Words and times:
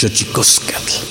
Xochicoscatl. 0.00 1.09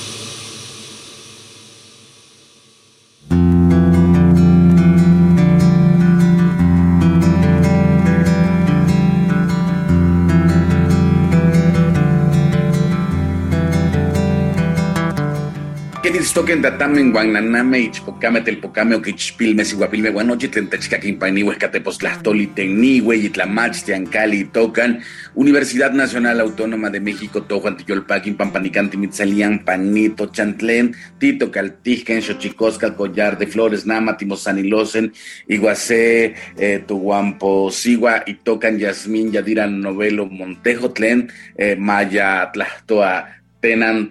Toquen 16.34 16.62
datamen 16.62 17.12
guananame 17.12 17.80
ichpocame 17.80 18.42
telpocame 18.42 18.96
oquichpilme 18.96 19.64
siguapilme 19.66 20.12
guanochi 20.12 20.48
tentechcaquimpani 20.48 21.44
huescatepostlastoli 21.44 22.48
tenihue 22.48 23.16
itlamach 23.18 23.84
tiancali 23.86 24.44
tocan 24.54 25.02
Universidad 25.36 25.94
Nacional 25.94 26.42
Autónoma 26.42 26.90
de 26.90 27.00
México 27.00 27.42
Tojuan 27.42 27.78
Tiyolpaquin 27.78 28.36
Pampanicanti 28.36 28.98
Mitzalian 28.98 29.64
Panito 29.64 30.28
Chantlen 30.28 30.96
Tito 31.20 31.52
Caltijken 31.52 32.22
Xochicosca 32.22 32.96
Collar 32.96 33.38
de 33.38 33.48
Flores 33.48 33.86
Nama 33.86 34.18
Timosanilosen 34.18 35.14
Iguacé 35.48 36.36
eh, 36.58 36.84
Tuguampo 36.86 37.72
Sigua 37.72 38.24
y 38.26 38.34
tocan 38.36 38.78
Yasmín 38.78 39.32
Yadiran 39.32 39.80
Novelo 39.80 40.26
Montejo 40.26 40.92
Tlen 40.92 41.32
eh, 41.58 41.76
Maya 41.76 42.52
Tlahtoa 42.52 43.28
Tenan 43.62 44.08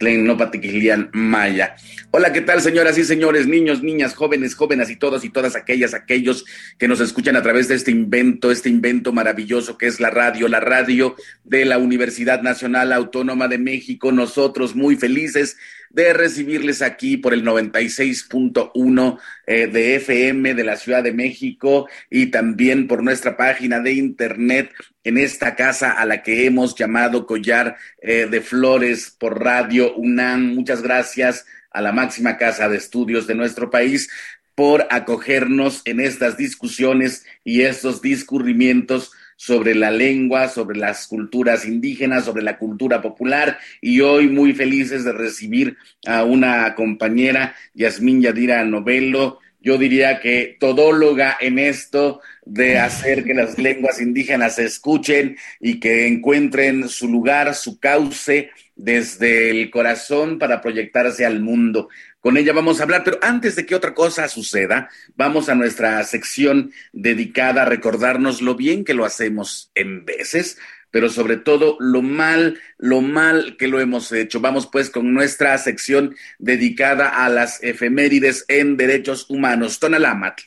Tlahtolquetl 0.00 1.10
Maya. 1.12 1.76
Hola, 2.10 2.32
¿qué 2.32 2.40
tal, 2.40 2.62
señoras 2.62 2.96
y 2.96 3.04
señores, 3.04 3.46
niños, 3.46 3.82
niñas, 3.82 4.14
jóvenes, 4.14 4.54
jóvenes 4.54 4.88
y 4.88 4.96
todos 4.96 5.24
y 5.24 5.28
todas 5.28 5.54
aquellas, 5.56 5.92
aquellos 5.92 6.46
que 6.78 6.88
nos 6.88 7.00
escuchan 7.00 7.36
a 7.36 7.42
través 7.42 7.68
de 7.68 7.74
este 7.74 7.90
invento, 7.90 8.50
este 8.50 8.70
invento 8.70 9.12
maravilloso 9.12 9.76
que 9.76 9.86
es 9.86 10.00
la 10.00 10.08
radio, 10.08 10.48
la 10.48 10.60
radio 10.60 11.14
de 11.44 11.66
la 11.66 11.76
Universidad 11.76 12.40
Nacional 12.40 12.92
Autónoma 12.92 13.46
de 13.46 13.58
México. 13.58 14.10
Nosotros 14.10 14.74
muy 14.74 14.96
felices 14.96 15.58
de 15.90 16.12
recibirles 16.12 16.82
aquí 16.82 17.16
por 17.16 17.34
el 17.34 17.44
96.1 17.44 19.18
eh, 19.46 19.66
de 19.66 19.96
FM 19.96 20.54
de 20.54 20.64
la 20.64 20.76
Ciudad 20.76 21.02
de 21.02 21.12
México 21.12 21.88
y 22.08 22.26
también 22.26 22.86
por 22.86 23.02
nuestra 23.02 23.36
página 23.36 23.80
de 23.80 23.92
internet 23.92 24.72
en 25.02 25.18
esta 25.18 25.56
casa 25.56 25.92
a 25.92 26.06
la 26.06 26.22
que 26.22 26.46
hemos 26.46 26.76
llamado 26.76 27.26
Collar 27.26 27.76
eh, 28.00 28.28
de 28.30 28.40
Flores 28.40 29.14
por 29.18 29.42
Radio 29.42 29.94
UNAM. 29.96 30.54
Muchas 30.54 30.80
gracias 30.80 31.44
a 31.70 31.80
la 31.80 31.92
máxima 31.92 32.36
casa 32.36 32.68
de 32.68 32.76
estudios 32.76 33.26
de 33.26 33.34
nuestro 33.34 33.68
país 33.68 34.08
por 34.54 34.86
acogernos 34.90 35.82
en 35.86 36.00
estas 36.00 36.36
discusiones 36.36 37.24
y 37.44 37.62
estos 37.62 38.00
discurrimientos 38.00 39.12
sobre 39.40 39.74
la 39.74 39.90
lengua, 39.90 40.48
sobre 40.48 40.78
las 40.78 41.06
culturas 41.06 41.64
indígenas, 41.64 42.26
sobre 42.26 42.42
la 42.42 42.58
cultura 42.58 43.00
popular. 43.00 43.56
Y 43.80 44.02
hoy 44.02 44.28
muy 44.28 44.52
felices 44.52 45.02
de 45.02 45.12
recibir 45.12 45.78
a 46.06 46.24
una 46.24 46.74
compañera, 46.74 47.54
Yasmín 47.72 48.20
Yadira 48.20 48.62
Novelo, 48.66 49.38
yo 49.60 49.78
diría 49.78 50.20
que 50.20 50.56
todóloga 50.58 51.36
en 51.40 51.58
esto 51.58 52.20
de 52.44 52.78
hacer 52.78 53.24
que 53.24 53.34
las 53.34 53.58
lenguas 53.58 54.00
indígenas 54.00 54.56
se 54.56 54.64
escuchen 54.64 55.36
y 55.60 55.78
que 55.80 56.06
encuentren 56.06 56.88
su 56.88 57.08
lugar, 57.08 57.54
su 57.54 57.78
cauce 57.78 58.50
desde 58.74 59.50
el 59.50 59.70
corazón 59.70 60.38
para 60.38 60.60
proyectarse 60.60 61.26
al 61.26 61.40
mundo. 61.40 61.88
Con 62.20 62.36
ella 62.36 62.52
vamos 62.52 62.80
a 62.80 62.84
hablar, 62.84 63.02
pero 63.04 63.18
antes 63.22 63.56
de 63.56 63.66
que 63.66 63.74
otra 63.74 63.94
cosa 63.94 64.28
suceda, 64.28 64.90
vamos 65.16 65.48
a 65.48 65.54
nuestra 65.54 66.02
sección 66.04 66.72
dedicada 66.92 67.62
a 67.62 67.66
recordarnos 67.66 68.42
lo 68.42 68.54
bien 68.54 68.84
que 68.84 68.94
lo 68.94 69.04
hacemos 69.04 69.70
en 69.74 70.04
veces, 70.04 70.58
pero 70.90 71.08
sobre 71.08 71.36
todo 71.36 71.76
lo 71.80 72.02
mal, 72.02 72.58
lo 72.78 73.00
mal 73.00 73.56
que 73.58 73.68
lo 73.68 73.80
hemos 73.80 74.12
hecho. 74.12 74.40
Vamos 74.40 74.66
pues 74.66 74.90
con 74.90 75.12
nuestra 75.12 75.56
sección 75.58 76.14
dedicada 76.38 77.24
a 77.24 77.28
las 77.28 77.62
efemérides 77.62 78.44
en 78.48 78.76
derechos 78.76 79.26
humanos. 79.28 79.78
Tonalámatl. 79.78 80.42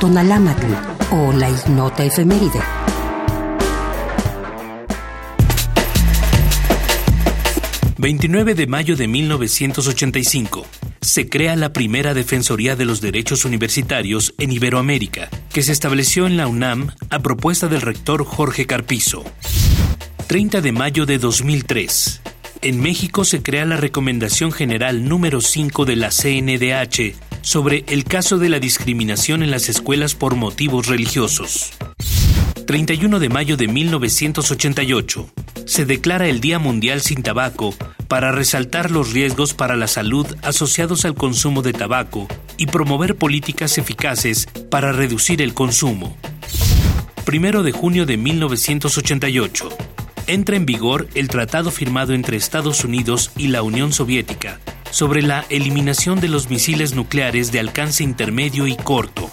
Tonalámatl 0.00 0.66
o 1.12 1.32
la 1.32 1.50
ignota 1.50 2.04
efeméride. 2.04 2.60
29 8.02 8.56
de 8.56 8.66
mayo 8.66 8.96
de 8.96 9.06
1985. 9.06 10.66
Se 11.00 11.28
crea 11.28 11.54
la 11.54 11.72
primera 11.72 12.14
Defensoría 12.14 12.74
de 12.74 12.84
los 12.84 13.00
Derechos 13.00 13.44
Universitarios 13.44 14.34
en 14.38 14.50
Iberoamérica, 14.50 15.30
que 15.52 15.62
se 15.62 15.70
estableció 15.70 16.26
en 16.26 16.36
la 16.36 16.48
UNAM 16.48 16.90
a 17.10 17.20
propuesta 17.20 17.68
del 17.68 17.80
rector 17.80 18.24
Jorge 18.24 18.66
Carpizo. 18.66 19.22
30 20.26 20.62
de 20.62 20.72
mayo 20.72 21.06
de 21.06 21.18
2003. 21.18 22.22
En 22.64 22.80
México 22.80 23.24
se 23.24 23.42
crea 23.42 23.64
la 23.64 23.76
Recomendación 23.76 24.52
General 24.52 25.08
número 25.08 25.40
5 25.40 25.84
de 25.84 25.96
la 25.96 26.10
CNDH 26.10 27.16
sobre 27.40 27.84
el 27.88 28.04
caso 28.04 28.38
de 28.38 28.48
la 28.48 28.60
discriminación 28.60 29.42
en 29.42 29.50
las 29.50 29.68
escuelas 29.68 30.14
por 30.14 30.36
motivos 30.36 30.86
religiosos. 30.86 31.72
31 32.64 33.18
de 33.18 33.28
mayo 33.28 33.56
de 33.56 33.66
1988 33.66 35.28
se 35.66 35.86
declara 35.86 36.28
el 36.28 36.40
Día 36.40 36.60
Mundial 36.60 37.00
sin 37.00 37.24
Tabaco 37.24 37.74
para 38.06 38.30
resaltar 38.30 38.92
los 38.92 39.12
riesgos 39.12 39.54
para 39.54 39.74
la 39.74 39.88
salud 39.88 40.28
asociados 40.42 41.04
al 41.04 41.14
consumo 41.14 41.62
de 41.62 41.72
tabaco 41.72 42.28
y 42.58 42.66
promover 42.66 43.16
políticas 43.16 43.76
eficaces 43.76 44.46
para 44.70 44.92
reducir 44.92 45.42
el 45.42 45.52
consumo. 45.52 46.16
Primero 47.24 47.64
de 47.64 47.72
junio 47.72 48.06
de 48.06 48.16
1988. 48.18 49.68
Entra 50.26 50.56
en 50.56 50.66
vigor 50.66 51.08
el 51.14 51.28
tratado 51.28 51.70
firmado 51.70 52.14
entre 52.14 52.36
Estados 52.36 52.84
Unidos 52.84 53.32
y 53.36 53.48
la 53.48 53.62
Unión 53.62 53.92
Soviética 53.92 54.60
sobre 54.90 55.22
la 55.22 55.44
eliminación 55.48 56.20
de 56.20 56.28
los 56.28 56.50
misiles 56.50 56.94
nucleares 56.94 57.50
de 57.50 57.60
alcance 57.60 58.04
intermedio 58.04 58.66
y 58.66 58.76
corto. 58.76 59.30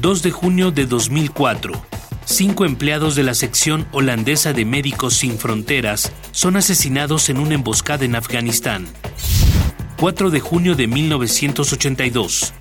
2 0.00 0.22
de 0.22 0.30
junio 0.30 0.70
de 0.70 0.86
2004 0.86 1.88
cinco 2.28 2.66
empleados 2.66 3.14
de 3.16 3.22
la 3.22 3.32
sección 3.32 3.88
holandesa 3.90 4.52
de 4.52 4.66
Médicos 4.66 5.14
Sin 5.14 5.38
Fronteras 5.38 6.12
son 6.30 6.56
asesinados 6.56 7.30
en 7.30 7.38
una 7.38 7.54
emboscada 7.54 8.04
en 8.04 8.14
Afganistán. 8.14 8.86
4 9.96 10.30
de 10.30 10.38
junio 10.38 10.74
de 10.74 10.86
1982, 10.86 12.52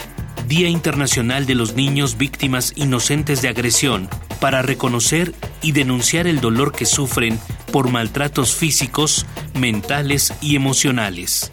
Día 0.48 0.70
Internacional 0.70 1.46
de 1.46 1.56
los 1.56 1.75
Niños 1.75 2.18
Víctimas 2.18 2.72
Inocentes 2.77 3.42
de 3.42 3.50
Agresión, 3.50 4.08
para 4.39 4.62
reconocer 4.62 5.34
y 5.62 5.74
denunciar 5.74 6.25
el 6.25 6.39
dolor 6.39 6.72
que 6.72 6.86
sufren 6.86 7.38
por 7.74 7.89
maltratos 7.92 8.56
físicos, 8.56 9.25
mentales 9.54 10.34
y 10.42 10.56
emocionales. 10.56 11.51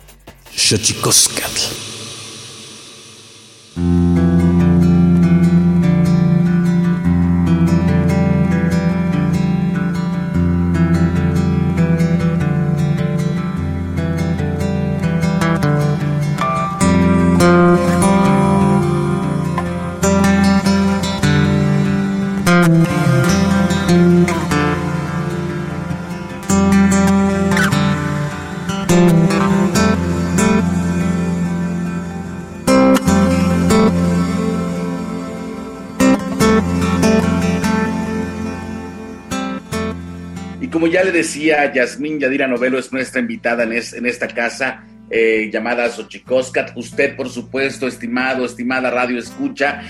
Decía, 41.34 41.72
Yasmín 41.72 42.20
Yadira 42.20 42.46
Novelo 42.46 42.78
es 42.78 42.92
nuestra 42.92 43.20
invitada 43.20 43.64
en, 43.64 43.72
en 43.72 44.06
esta 44.06 44.28
casa 44.28 44.84
eh, 45.10 45.50
llamada 45.52 45.88
Xochicoscat. 45.90 46.76
Usted, 46.76 47.16
por 47.16 47.28
supuesto, 47.28 47.88
estimado, 47.88 48.44
estimada 48.44 48.88
radio 48.88 49.18
escucha, 49.18 49.82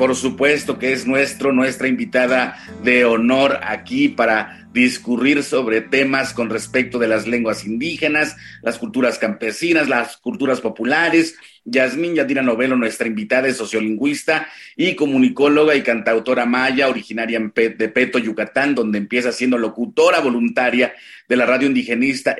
por 0.00 0.16
supuesto 0.16 0.78
que 0.78 0.94
es 0.94 1.06
nuestro, 1.06 1.52
nuestra 1.52 1.86
invitada 1.86 2.58
de 2.82 3.04
honor 3.04 3.60
aquí 3.62 4.08
para 4.08 4.66
discurrir 4.72 5.42
sobre 5.42 5.82
temas 5.82 6.32
con 6.32 6.48
respecto 6.48 6.98
de 6.98 7.06
las 7.06 7.26
lenguas 7.26 7.66
indígenas, 7.66 8.34
las 8.62 8.78
culturas 8.78 9.18
campesinas, 9.18 9.90
las 9.90 10.16
culturas 10.16 10.62
populares. 10.62 11.36
Yasmín 11.66 12.14
Yadira 12.14 12.40
Novelo, 12.40 12.76
nuestra 12.76 13.08
invitada, 13.08 13.46
es 13.46 13.58
sociolingüista 13.58 14.48
y 14.74 14.96
comunicóloga 14.96 15.74
y 15.74 15.82
cantautora 15.82 16.46
maya, 16.46 16.88
originaria 16.88 17.38
de 17.54 17.88
Peto, 17.90 18.18
Yucatán, 18.18 18.74
donde 18.74 18.96
empieza 18.96 19.32
siendo 19.32 19.58
locutora 19.58 20.20
voluntaria 20.20 20.94
de 21.28 21.36
la 21.36 21.44
radio 21.44 21.66
indigenista 21.68 22.34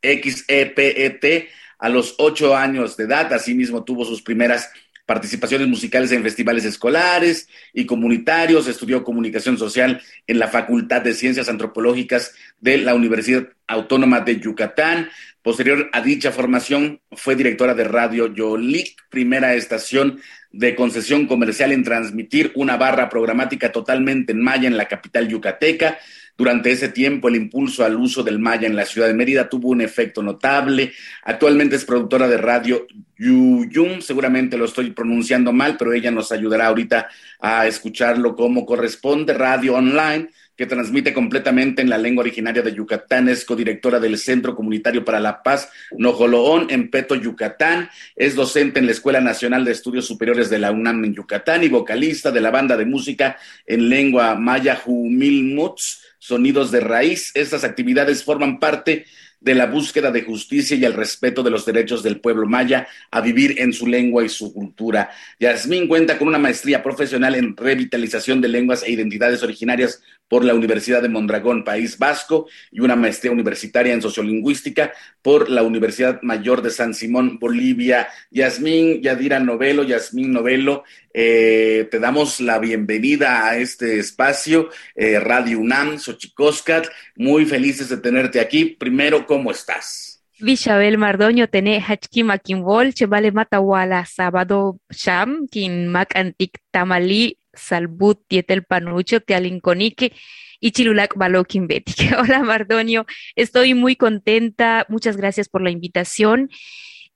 XEPET 0.00 1.50
a 1.78 1.90
los 1.90 2.14
ocho 2.16 2.56
años 2.56 2.96
de 2.96 3.04
edad. 3.04 3.30
Asimismo, 3.34 3.84
tuvo 3.84 4.06
sus 4.06 4.22
primeras 4.22 4.70
participaciones 5.06 5.68
musicales 5.68 6.12
en 6.12 6.22
festivales 6.22 6.64
escolares 6.64 7.48
y 7.72 7.86
comunitarios, 7.86 8.66
estudió 8.66 9.04
comunicación 9.04 9.56
social 9.56 10.02
en 10.26 10.38
la 10.38 10.48
Facultad 10.48 11.00
de 11.00 11.14
Ciencias 11.14 11.48
Antropológicas 11.48 12.34
de 12.60 12.78
la 12.78 12.94
Universidad 12.94 13.48
Autónoma 13.68 14.20
de 14.20 14.40
Yucatán. 14.40 15.08
Posterior 15.42 15.88
a 15.92 16.00
dicha 16.00 16.32
formación, 16.32 17.00
fue 17.12 17.36
directora 17.36 17.74
de 17.74 17.84
Radio 17.84 18.34
Yolik, 18.34 18.96
primera 19.08 19.54
estación 19.54 20.20
de 20.50 20.74
concesión 20.74 21.26
comercial 21.26 21.70
en 21.70 21.84
transmitir 21.84 22.50
una 22.56 22.76
barra 22.76 23.08
programática 23.08 23.70
totalmente 23.70 24.32
en 24.32 24.42
maya 24.42 24.66
en 24.66 24.76
la 24.76 24.88
capital 24.88 25.28
yucateca. 25.28 25.98
Durante 26.36 26.70
ese 26.70 26.90
tiempo, 26.90 27.28
el 27.28 27.36
impulso 27.36 27.84
al 27.84 27.96
uso 27.96 28.22
del 28.22 28.38
maya 28.38 28.66
en 28.66 28.76
la 28.76 28.84
ciudad 28.84 29.08
de 29.08 29.14
Mérida 29.14 29.48
tuvo 29.48 29.70
un 29.70 29.80
efecto 29.80 30.22
notable. 30.22 30.92
Actualmente 31.24 31.76
es 31.76 31.84
productora 31.84 32.28
de 32.28 32.36
radio 32.36 32.86
Yuyum, 33.18 34.02
seguramente 34.02 34.58
lo 34.58 34.66
estoy 34.66 34.90
pronunciando 34.90 35.52
mal, 35.52 35.76
pero 35.78 35.92
ella 35.94 36.10
nos 36.10 36.32
ayudará 36.32 36.66
ahorita 36.66 37.08
a 37.40 37.66
escucharlo 37.66 38.36
como 38.36 38.66
corresponde, 38.66 39.32
radio 39.32 39.76
online 39.76 40.28
que 40.56 40.66
transmite 40.66 41.12
completamente 41.12 41.82
en 41.82 41.90
la 41.90 41.98
lengua 41.98 42.22
originaria 42.22 42.62
de 42.62 42.74
Yucatán, 42.74 43.28
es 43.28 43.44
codirectora 43.44 44.00
del 44.00 44.16
Centro 44.16 44.56
Comunitario 44.56 45.04
para 45.04 45.20
la 45.20 45.42
Paz 45.42 45.68
Nojoloón 45.96 46.68
en 46.70 46.90
Peto, 46.90 47.14
Yucatán, 47.14 47.90
es 48.14 48.34
docente 48.34 48.80
en 48.80 48.86
la 48.86 48.92
Escuela 48.92 49.20
Nacional 49.20 49.64
de 49.64 49.72
Estudios 49.72 50.06
Superiores 50.06 50.48
de 50.48 50.58
la 50.58 50.72
UNAM 50.72 51.04
en 51.04 51.14
Yucatán 51.14 51.62
y 51.62 51.68
vocalista 51.68 52.30
de 52.30 52.40
la 52.40 52.50
banda 52.50 52.76
de 52.76 52.86
música 52.86 53.36
en 53.66 53.88
lengua 53.90 54.34
maya 54.34 54.76
Jumilmuts, 54.76 56.05
Sonidos 56.18 56.70
de 56.70 56.80
Raíz. 56.80 57.32
Estas 57.34 57.64
actividades 57.64 58.24
forman 58.24 58.58
parte 58.58 59.06
de 59.40 59.54
la 59.54 59.66
búsqueda 59.66 60.10
de 60.10 60.22
justicia 60.22 60.76
y 60.76 60.84
el 60.84 60.94
respeto 60.94 61.42
de 61.42 61.50
los 61.50 61.66
derechos 61.66 62.02
del 62.02 62.20
pueblo 62.20 62.46
maya 62.46 62.88
a 63.10 63.20
vivir 63.20 63.60
en 63.60 63.72
su 63.72 63.86
lengua 63.86 64.24
y 64.24 64.28
su 64.28 64.52
cultura. 64.52 65.10
Yasmín 65.38 65.88
cuenta 65.88 66.18
con 66.18 66.28
una 66.28 66.38
maestría 66.38 66.82
profesional 66.82 67.34
en 67.34 67.56
revitalización 67.56 68.40
de 68.40 68.48
lenguas 68.48 68.82
e 68.82 68.92
identidades 68.92 69.42
originarias 69.42 70.02
por 70.28 70.44
la 70.44 70.54
Universidad 70.54 71.02
de 71.02 71.08
Mondragón, 71.08 71.64
País 71.64 71.98
Vasco, 71.98 72.48
y 72.70 72.80
una 72.80 72.96
maestría 72.96 73.32
universitaria 73.32 73.92
en 73.92 74.02
sociolingüística 74.02 74.92
por 75.22 75.48
la 75.48 75.62
Universidad 75.62 76.20
Mayor 76.22 76.62
de 76.62 76.70
San 76.70 76.94
Simón, 76.94 77.38
Bolivia. 77.38 78.08
Yasmín 78.30 79.02
Yadira 79.02 79.38
Novelo, 79.40 79.84
Yasmín 79.84 80.32
Novelo, 80.32 80.84
eh, 81.12 81.88
te 81.90 81.98
damos 81.98 82.40
la 82.40 82.58
bienvenida 82.58 83.46
a 83.48 83.56
este 83.56 83.98
espacio, 83.98 84.68
eh, 84.94 85.18
Radio 85.20 85.58
UNAM, 85.60 85.98
Xochicoscat. 85.98 86.86
Muy 87.16 87.46
felices 87.46 87.88
de 87.88 87.96
tenerte 87.96 88.40
aquí. 88.40 88.76
Primero, 88.78 89.26
¿cómo 89.26 89.50
estás? 89.50 90.06
Vishabel 90.38 90.98
Mardoño 90.98 91.48
tene 91.48 91.80
hachkima 91.80 92.36
kimbol, 92.36 92.92
chevale 92.92 93.32
matawala 93.32 94.04
sábado 94.04 94.78
sham, 94.90 95.48
kin 95.48 95.90
antik 95.96 96.58
tamali, 96.70 97.38
salbut 97.58 98.22
tietel 98.28 98.64
panucho, 98.64 99.20
tialinconique 99.20 100.12
y 100.60 100.70
chilulac 100.72 101.16
balokin 101.16 101.68
Hola 102.18 102.42
Mardoño, 102.42 103.06
estoy 103.34 103.74
muy 103.74 103.96
contenta. 103.96 104.86
Muchas 104.88 105.16
gracias 105.16 105.48
por 105.48 105.62
la 105.62 105.70
invitación. 105.70 106.50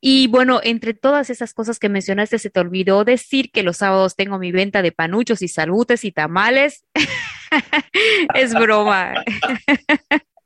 Y 0.03 0.29
bueno, 0.29 0.61
entre 0.63 0.95
todas 0.95 1.29
esas 1.29 1.53
cosas 1.53 1.79
que 1.79 1.91
mencionaste, 1.91 2.39
se 2.39 2.49
te 2.49 2.61
olvidó 2.61 3.05
decir 3.05 3.51
que 3.51 3.63
los 3.63 3.79
sábados 3.79 4.17
tengo 4.17 4.39
mi 4.39 4.51
venta 4.51 4.81
de 4.81 4.93
panuchos 4.93 5.43
y 5.43 5.49
salutes 5.49 6.05
y 6.05 6.13
tamales. 6.13 6.85
es 8.35 8.55
broma. 8.55 9.13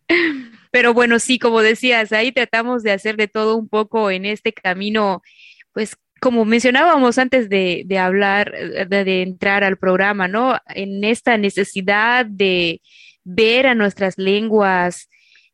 Pero 0.73 0.93
bueno, 0.93 1.21
sí, 1.21 1.39
como 1.39 1.63
decías, 1.63 2.11
ahí 2.11 2.33
tratamos 2.33 2.83
de 2.83 2.91
hacer 2.91 3.17
de 3.17 3.29
todo 3.29 3.57
un 3.57 3.69
poco 3.69 4.11
en 4.11 4.25
este 4.25 4.53
camino, 4.53 5.23
pues 5.73 5.97
como 6.25 6.47
mencionábamos 6.47 7.19
antes 7.19 7.51
de, 7.51 7.87
hablar, 7.99 8.51
de, 8.89 9.21
entrar 9.21 9.63
al 9.63 9.77
programa, 9.77 10.27
¿no? 10.27 10.57
En 10.69 11.05
esta 11.05 11.37
necesidad 11.37 12.25
de 12.25 12.81
ver 13.25 13.67
a 13.67 13.75
nuestras 13.75 14.17
lenguas 14.17 15.11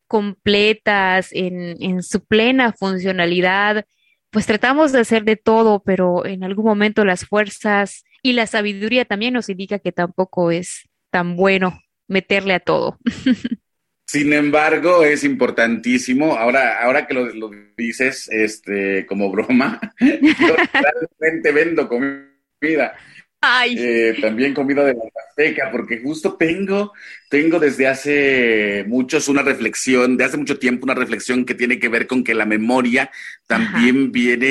completas, 0.06 1.30
en, 1.32 2.04
su 2.04 2.24
plena 2.24 2.72
funcionalidad, 2.72 3.84
pues 4.30 4.46
tratamos 4.46 4.92
de 4.92 5.00
hacer 5.00 5.24
de 5.24 5.34
todo, 5.34 5.82
pero 5.82 6.24
en 6.24 6.44
algún 6.44 6.66
momento 6.66 7.04
las 7.04 7.24
fuerzas 7.24 8.04
y 8.22 8.34
la 8.34 8.46
sabiduría 8.46 9.04
también 9.04 9.34
nos 9.34 9.48
indica 9.48 9.80
que 9.80 9.90
tampoco 9.90 10.52
es 10.52 10.88
tan 11.10 11.34
bueno 11.34 11.80
meterle 12.06 12.54
a 12.54 12.60
todo. 12.60 12.96
Sin 14.10 14.32
embargo, 14.32 15.04
es 15.04 15.22
importantísimo, 15.22 16.36
ahora, 16.36 16.82
ahora 16.82 17.06
que 17.06 17.14
lo, 17.14 17.48
dices 17.76 18.28
este, 18.32 19.06
como 19.06 19.30
broma, 19.30 19.80
yo 20.00 20.56
realmente 20.72 21.52
vendo 21.52 21.86
comida 21.88 22.96
eh, 23.42 24.18
también 24.20 24.52
comida 24.52 24.84
de 24.84 24.92
la 24.92 25.00
Azteca, 25.28 25.70
porque 25.72 25.98
justo 25.98 26.34
tengo, 26.34 26.92
tengo 27.30 27.58
desde 27.58 27.86
hace 27.86 28.84
muchos 28.86 29.28
una 29.28 29.40
reflexión, 29.42 30.18
de 30.18 30.24
hace 30.24 30.36
mucho 30.36 30.58
tiempo 30.58 30.84
una 30.84 30.94
reflexión 30.94 31.46
que 31.46 31.54
tiene 31.54 31.78
que 31.78 31.88
ver 31.88 32.06
con 32.06 32.22
que 32.22 32.34
la 32.34 32.44
memoria 32.44 33.10
también 33.46 34.12
viene 34.12 34.46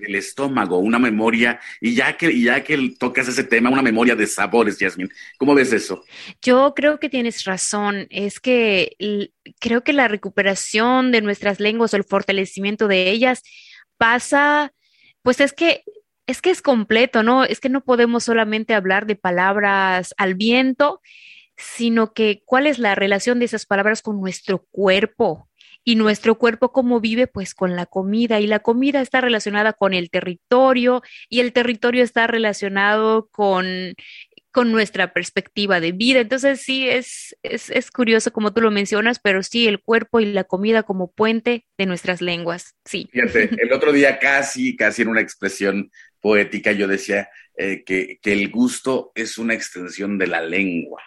del 0.00 0.14
estómago, 0.14 0.78
una 0.78 1.00
memoria, 1.00 1.58
y 1.80 1.94
ya 1.94 2.16
que, 2.16 2.40
ya 2.40 2.62
que 2.62 2.94
tocas 2.98 3.26
ese 3.26 3.44
tema, 3.44 3.68
una 3.68 3.82
memoria 3.82 4.14
de 4.14 4.28
sabores, 4.28 4.78
Yasmin. 4.78 5.10
¿Cómo 5.36 5.54
ves 5.54 5.72
eso? 5.72 6.04
Yo 6.40 6.72
creo 6.74 7.00
que 7.00 7.08
tienes 7.08 7.44
razón. 7.44 8.06
Es 8.10 8.38
que 8.38 8.96
creo 9.58 9.82
que 9.82 9.92
la 9.92 10.06
recuperación 10.06 11.10
de 11.10 11.20
nuestras 11.20 11.58
lenguas 11.58 11.92
o 11.92 11.96
el 11.96 12.04
fortalecimiento 12.04 12.86
de 12.86 13.10
ellas 13.10 13.42
pasa, 13.98 14.72
pues 15.22 15.40
es 15.40 15.52
que 15.52 15.82
es 16.30 16.40
que 16.42 16.50
es 16.50 16.62
completo, 16.62 17.22
¿no? 17.22 17.44
Es 17.44 17.60
que 17.60 17.68
no 17.68 17.82
podemos 17.82 18.24
solamente 18.24 18.74
hablar 18.74 19.06
de 19.06 19.16
palabras 19.16 20.14
al 20.16 20.34
viento, 20.34 21.00
sino 21.56 22.12
que 22.12 22.42
cuál 22.44 22.66
es 22.66 22.78
la 22.78 22.94
relación 22.94 23.38
de 23.38 23.44
esas 23.46 23.66
palabras 23.66 24.02
con 24.02 24.20
nuestro 24.20 24.66
cuerpo 24.70 25.48
y 25.82 25.96
nuestro 25.96 26.36
cuerpo 26.36 26.72
cómo 26.72 27.00
vive 27.00 27.26
pues 27.26 27.54
con 27.54 27.74
la 27.74 27.86
comida 27.86 28.38
y 28.38 28.46
la 28.46 28.60
comida 28.60 29.00
está 29.00 29.20
relacionada 29.20 29.72
con 29.72 29.94
el 29.94 30.10
territorio 30.10 31.02
y 31.28 31.40
el 31.40 31.52
territorio 31.52 32.04
está 32.04 32.26
relacionado 32.26 33.28
con 33.30 33.94
con 34.52 34.72
nuestra 34.72 35.12
perspectiva 35.12 35.80
de 35.80 35.92
vida. 35.92 36.20
Entonces 36.20 36.60
sí, 36.60 36.88
es, 36.88 37.36
es, 37.42 37.70
es, 37.70 37.90
curioso 37.90 38.32
como 38.32 38.52
tú 38.52 38.60
lo 38.60 38.70
mencionas, 38.70 39.20
pero 39.20 39.42
sí, 39.42 39.68
el 39.68 39.80
cuerpo 39.80 40.20
y 40.20 40.26
la 40.26 40.44
comida 40.44 40.82
como 40.82 41.12
puente 41.12 41.66
de 41.78 41.86
nuestras 41.86 42.20
lenguas, 42.20 42.74
sí. 42.84 43.08
Fíjate, 43.12 43.50
el 43.62 43.72
otro 43.72 43.92
día 43.92 44.18
casi, 44.18 44.76
casi 44.76 45.02
en 45.02 45.08
una 45.08 45.20
expresión 45.20 45.90
poética, 46.20 46.72
yo 46.72 46.86
decía 46.86 47.28
eh, 47.56 47.82
que, 47.84 48.18
el 48.24 48.50
gusto 48.50 49.12
es 49.14 49.38
una 49.38 49.54
extensión 49.54 50.18
de 50.18 50.26
la 50.26 50.40
lengua. 50.40 51.02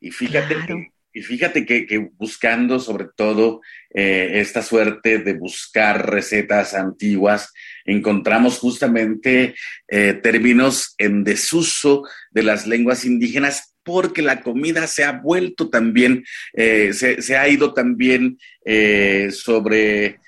Y 0.00 0.10
fíjate 0.10 0.56
que, 0.66 0.88
y 1.12 1.22
fíjate 1.22 1.64
que, 1.64 2.10
buscando 2.14 2.80
sobre 2.80 3.06
todo 3.16 3.60
eh, 3.94 4.40
esta 4.40 4.62
suerte 4.62 5.18
de 5.18 5.34
buscar 5.34 6.10
recetas 6.10 6.74
antiguas, 6.74 7.52
encontramos 7.84 8.58
justamente 8.58 9.54
eh, 9.88 10.14
términos 10.14 10.94
en 10.98 11.22
desuso 11.22 12.02
de 12.30 12.42
las 12.42 12.66
lenguas 12.66 13.04
indígenas 13.04 13.76
porque 13.84 14.22
la 14.22 14.40
comida 14.40 14.86
se 14.86 15.04
ha 15.04 15.12
vuelto 15.12 15.68
también, 15.68 16.24
se, 16.54 17.20
se, 17.20 17.36
ha 17.36 17.46
ido 17.50 17.74
también 17.74 18.38
sobre 19.30 20.20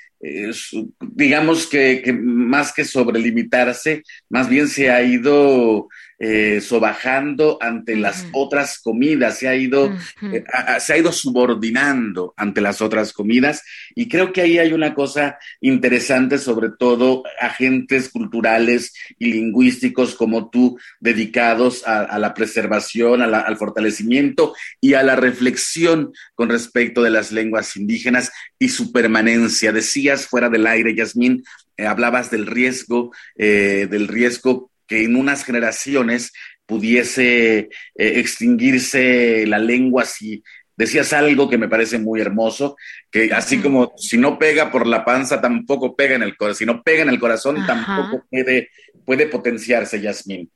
digamos 1.01 1.67
que, 1.67 2.03
que, 2.03 2.13
más 2.13 2.73
que 2.73 2.85
sobrelimitarse, 2.85 4.03
más 4.29 4.49
bien 4.49 4.69
se 4.69 4.91
ha 4.91 5.03
ido 5.03 5.89
eh, 6.19 6.63
sobajando 6.63 7.59
ante 7.61 7.95
las 7.95 8.27
otras 8.33 8.79
comidas, 8.79 9.39
se 9.39 9.49
ha, 9.49 9.55
ido, 9.55 9.95
eh, 10.23 10.45
se 10.81 10.95
ha 10.95 10.97
ido 10.97 11.13
subordinando 11.13 12.33
ante 12.39 12.63
las 12.63 12.81
otras 12.81 13.13
comidas. 13.13 13.63
Y 13.95 14.09
creo 14.09 14.33
que 14.33 14.41
ahí 14.41 14.59
hay 14.59 14.73
una 14.73 14.95
cosa 14.95 15.39
interesante, 15.61 16.39
sobre 16.39 16.71
todo 16.71 17.23
agentes 17.39 18.09
culturales 18.09 18.95
y 19.19 19.33
lingüísticos 19.33 20.15
como 20.15 20.49
tú, 20.49 20.79
dedicados 21.01 21.87
a, 21.87 22.19
la 22.19 22.33
preservación, 22.33 23.21
al 23.21 23.57
fortalecimiento 23.59 24.55
y 24.81 24.95
a 24.95 25.03
la 25.03 25.17
reflexión 25.17 26.13
con 26.35 26.49
respecto 26.49 27.03
de 27.03 27.11
las 27.11 27.31
lenguas 27.31 27.77
indígenas 27.77 28.33
y 28.59 28.71
su 28.71 28.91
permanencia. 28.91 29.71
Decías 29.71 30.27
fuera 30.27 30.49
del 30.49 30.67
aire, 30.67 30.95
Yasmín, 30.95 31.45
eh, 31.77 31.85
hablabas 31.85 32.31
del 32.31 32.47
riesgo, 32.47 33.13
del 33.37 34.09
riesgo 34.09 34.71
que 34.87 35.05
en 35.05 35.17
unas 35.17 35.45
generaciones 35.45 36.33
pudiese 36.67 37.59
eh, 37.59 37.69
extinguirse 37.95 39.47
la 39.47 39.59
lengua 39.59 40.05
si 40.05 40.43
decías 40.77 41.13
algo 41.13 41.49
que 41.49 41.59
me 41.59 41.69
parece 41.69 41.99
muy 41.99 42.21
hermoso, 42.21 42.77
que 43.11 43.33
así 43.33 43.59
como 43.59 43.95
si 43.97 44.19
no 44.19 44.39
pega 44.39 44.71
por 44.71 44.87
la 44.87 45.05
panza, 45.05 45.41
tampoco 45.41 45.97
pega 45.97 46.17
en 46.17 46.23
el 46.23 46.37
corazón, 46.37 46.59
si 46.59 46.67
no 46.67 46.83
pega 46.83 47.03
en 47.03 47.09
el 47.09 47.19
corazón, 47.19 47.67
tampoco 47.67 48.25
puede, 48.31 48.71
puede 49.05 49.27
potenciarse, 49.27 50.01
Yasmín. 50.01 50.51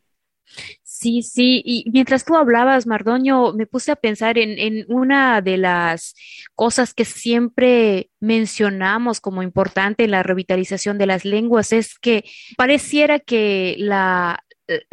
Sí, 1.00 1.22
sí, 1.22 1.62
y 1.64 1.86
mientras 1.90 2.26
tú 2.26 2.36
hablabas, 2.36 2.86
Mardoño, 2.86 3.54
me 3.54 3.64
puse 3.66 3.90
a 3.90 3.96
pensar 3.96 4.36
en, 4.36 4.58
en, 4.58 4.84
una 4.88 5.40
de 5.40 5.56
las 5.56 6.14
cosas 6.54 6.92
que 6.92 7.06
siempre 7.06 8.10
mencionamos 8.20 9.18
como 9.18 9.42
importante 9.42 10.04
en 10.04 10.10
la 10.10 10.22
revitalización 10.22 10.98
de 10.98 11.06
las 11.06 11.24
lenguas, 11.24 11.72
es 11.72 11.98
que 11.98 12.24
pareciera 12.58 13.18
que 13.18 13.76
la, 13.78 14.44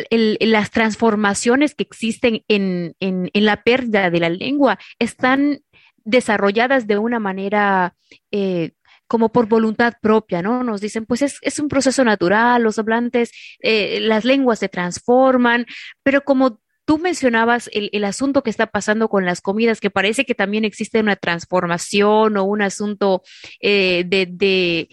las 0.10 0.72
transformaciones 0.72 1.76
que 1.76 1.84
existen 1.84 2.42
en, 2.48 2.96
en, 3.02 3.30
en, 3.34 3.46
la 3.46 3.64
pérdida 3.64 4.10
de 4.10 4.20
la 4.22 4.30
lengua 4.30 4.80
están 5.00 5.60
desarrolladas 6.06 6.88
de 6.88 6.98
una 6.98 7.20
manera 7.20 7.96
eh, 8.32 8.72
como 9.08 9.30
por 9.30 9.48
voluntad 9.48 9.94
propia, 10.02 10.42
¿no? 10.42 10.64
Nos 10.64 10.82
dicen, 10.82 11.06
pues 11.06 11.22
es, 11.22 11.60
un 11.60 11.70
proceso 11.70 12.04
natural, 12.04 12.64
los 12.64 12.78
hablantes, 12.80 13.32
eh, 13.62 14.00
las 14.02 14.26
lenguas 14.26 14.60
se 14.60 14.70
transforman, 14.70 15.66
pero 16.04 16.24
como 16.24 16.60
tú 16.88 17.00
mencionabas 17.00 17.70
el, 17.74 18.04
asunto 18.06 18.44
que 18.44 18.50
está 18.50 18.68
pasando 18.68 19.10
con 19.10 19.26
las 19.26 19.42
comidas, 19.42 19.82
que 19.82 19.90
parece 19.90 20.24
que 20.24 20.36
también 20.36 20.64
existe 20.64 21.02
una 21.02 21.18
transformación 21.18 22.38
o 22.38 22.46
un 22.46 22.62
asunto 22.62 23.24
eh, 23.60 24.06
de, 24.08 24.88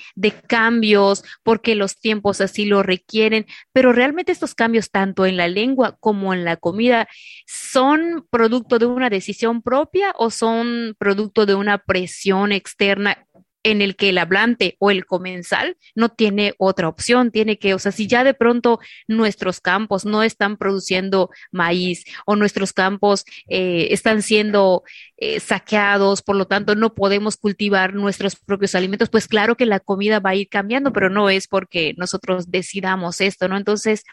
cambios 0.48 1.22
porque 1.44 1.76
los 1.76 2.00
tiempos 2.00 2.40
así 2.40 2.64
lo 2.64 2.82
requieren, 2.82 3.46
pero 3.72 3.92
realmente 3.92 4.32
estos 4.32 4.56
cambios 4.56 4.90
tanto 4.90 5.24
en 5.24 5.36
la 5.36 5.46
lengua 5.46 5.96
como 6.00 6.34
en 6.34 6.44
la 6.44 6.56
comida 6.56 7.06
son 7.46 8.26
producto 8.28 8.80
de 8.80 8.86
una 8.86 9.08
decisión 9.08 9.62
propia 9.62 10.12
o 10.18 10.30
son 10.30 10.96
producto 10.98 11.46
de 11.46 11.54
una 11.54 11.78
presión 11.78 12.50
externa 12.50 13.24
en 13.64 13.82
el 13.82 13.96
que 13.96 14.10
el 14.10 14.18
hablante 14.18 14.76
o 14.78 14.90
el 14.90 15.06
comensal 15.06 15.76
no 15.94 16.10
tiene 16.10 16.54
otra 16.58 16.86
opción, 16.86 17.32
tiene 17.32 17.58
que, 17.58 17.74
o 17.74 17.78
sea, 17.78 17.90
si 17.90 18.06
ya 18.06 18.22
de 18.22 18.34
pronto 18.34 18.78
nuestros 19.08 19.60
campos 19.60 20.04
no 20.04 20.22
están 20.22 20.56
produciendo 20.56 21.30
maíz 21.50 22.04
o 22.26 22.36
nuestros 22.36 22.72
campos 22.72 23.24
eh, 23.48 23.88
están 23.90 24.22
siendo 24.22 24.84
eh, 25.16 25.40
saqueados, 25.40 26.22
por 26.22 26.36
lo 26.36 26.46
tanto 26.46 26.76
no 26.76 26.94
podemos 26.94 27.36
cultivar 27.36 27.94
nuestros 27.94 28.36
propios 28.36 28.74
alimentos, 28.74 29.08
pues 29.08 29.26
claro 29.26 29.56
que 29.56 29.66
la 29.66 29.80
comida 29.80 30.20
va 30.20 30.30
a 30.30 30.36
ir 30.36 30.48
cambiando, 30.48 30.92
pero 30.92 31.08
no 31.08 31.30
es 31.30 31.48
porque 31.48 31.94
nosotros 31.96 32.50
decidamos 32.50 33.20
esto, 33.22 33.48
¿no? 33.48 33.56
Entonces, 33.56 34.04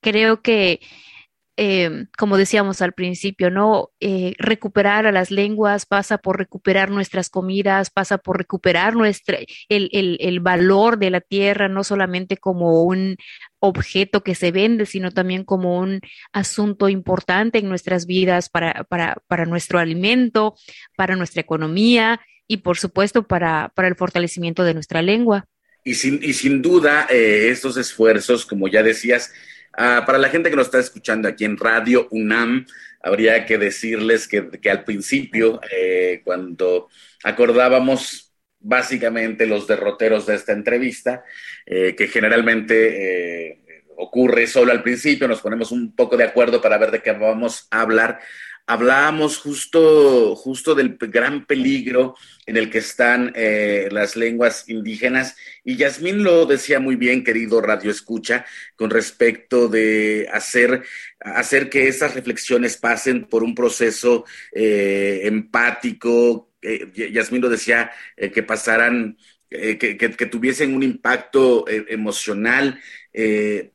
creo 0.00 0.42
que 0.42 0.80
eh, 1.62 2.06
como 2.16 2.38
decíamos 2.38 2.80
al 2.80 2.94
principio, 2.94 3.50
¿no? 3.50 3.90
Eh, 4.00 4.32
recuperar 4.38 5.06
a 5.06 5.12
las 5.12 5.30
lenguas 5.30 5.84
pasa 5.84 6.16
por 6.16 6.38
recuperar 6.38 6.90
nuestras 6.90 7.28
comidas, 7.28 7.90
pasa 7.90 8.16
por 8.16 8.38
recuperar 8.38 8.96
nuestra, 8.96 9.36
el, 9.68 9.90
el, 9.92 10.16
el, 10.20 10.40
valor 10.40 10.98
de 10.98 11.10
la 11.10 11.20
tierra, 11.20 11.68
no 11.68 11.84
solamente 11.84 12.38
como 12.38 12.84
un 12.84 13.18
objeto 13.58 14.22
que 14.22 14.34
se 14.34 14.52
vende, 14.52 14.86
sino 14.86 15.10
también 15.10 15.44
como 15.44 15.78
un 15.78 16.00
asunto 16.32 16.88
importante 16.88 17.58
en 17.58 17.68
nuestras 17.68 18.06
vidas 18.06 18.48
para, 18.48 18.84
para, 18.84 19.18
para 19.28 19.44
nuestro 19.44 19.78
alimento, 19.78 20.54
para 20.96 21.14
nuestra 21.14 21.42
economía 21.42 22.22
y, 22.48 22.58
por 22.58 22.78
supuesto, 22.78 23.26
para, 23.26 23.70
para 23.74 23.88
el 23.88 23.96
fortalecimiento 23.96 24.64
de 24.64 24.72
nuestra 24.72 25.02
lengua. 25.02 25.46
Y 25.84 25.92
sin, 25.92 26.20
y 26.22 26.32
sin 26.32 26.62
duda, 26.62 27.06
eh, 27.10 27.50
estos 27.50 27.76
esfuerzos, 27.76 28.46
como 28.46 28.66
ya 28.66 28.82
decías, 28.82 29.30
Uh, 29.80 30.04
para 30.04 30.18
la 30.18 30.28
gente 30.28 30.50
que 30.50 30.56
nos 30.56 30.66
está 30.66 30.78
escuchando 30.78 31.26
aquí 31.26 31.46
en 31.46 31.56
Radio 31.56 32.06
UNAM, 32.10 32.66
habría 33.02 33.46
que 33.46 33.56
decirles 33.56 34.28
que, 34.28 34.50
que 34.50 34.70
al 34.70 34.84
principio, 34.84 35.58
eh, 35.72 36.20
cuando 36.22 36.88
acordábamos 37.24 38.34
básicamente 38.58 39.46
los 39.46 39.66
derroteros 39.66 40.26
de 40.26 40.34
esta 40.34 40.52
entrevista, 40.52 41.24
eh, 41.64 41.94
que 41.96 42.08
generalmente 42.08 43.52
eh, 43.52 43.62
ocurre 43.96 44.46
solo 44.46 44.70
al 44.72 44.82
principio, 44.82 45.26
nos 45.26 45.40
ponemos 45.40 45.72
un 45.72 45.96
poco 45.96 46.18
de 46.18 46.24
acuerdo 46.24 46.60
para 46.60 46.76
ver 46.76 46.90
de 46.90 47.00
qué 47.00 47.12
vamos 47.12 47.66
a 47.70 47.80
hablar 47.80 48.20
hablábamos 48.70 49.38
justo, 49.38 50.36
justo 50.36 50.76
del 50.76 50.96
gran 50.96 51.44
peligro 51.44 52.14
en 52.46 52.56
el 52.56 52.70
que 52.70 52.78
están 52.78 53.32
eh, 53.34 53.88
las 53.90 54.14
lenguas 54.14 54.68
indígenas 54.68 55.36
y 55.64 55.74
Yasmín 55.74 56.22
lo 56.22 56.46
decía 56.46 56.78
muy 56.78 56.94
bien, 56.94 57.24
querido 57.24 57.60
Radio 57.60 57.90
Escucha, 57.90 58.46
con 58.76 58.90
respecto 58.90 59.66
de 59.66 60.28
hacer, 60.32 60.84
hacer 61.18 61.68
que 61.68 61.88
esas 61.88 62.14
reflexiones 62.14 62.76
pasen 62.76 63.24
por 63.24 63.42
un 63.42 63.56
proceso 63.56 64.24
eh, 64.52 65.22
empático. 65.24 66.52
Eh, 66.62 67.10
Yasmín 67.12 67.42
lo 67.42 67.48
decía, 67.48 67.90
eh, 68.16 68.30
que 68.30 68.44
pasaran, 68.44 69.16
eh, 69.50 69.78
que, 69.78 69.96
que, 69.96 70.26
tuviesen 70.26 70.76
un 70.76 70.84
impacto 70.84 71.66
eh, 71.66 71.86
emocional 71.88 72.80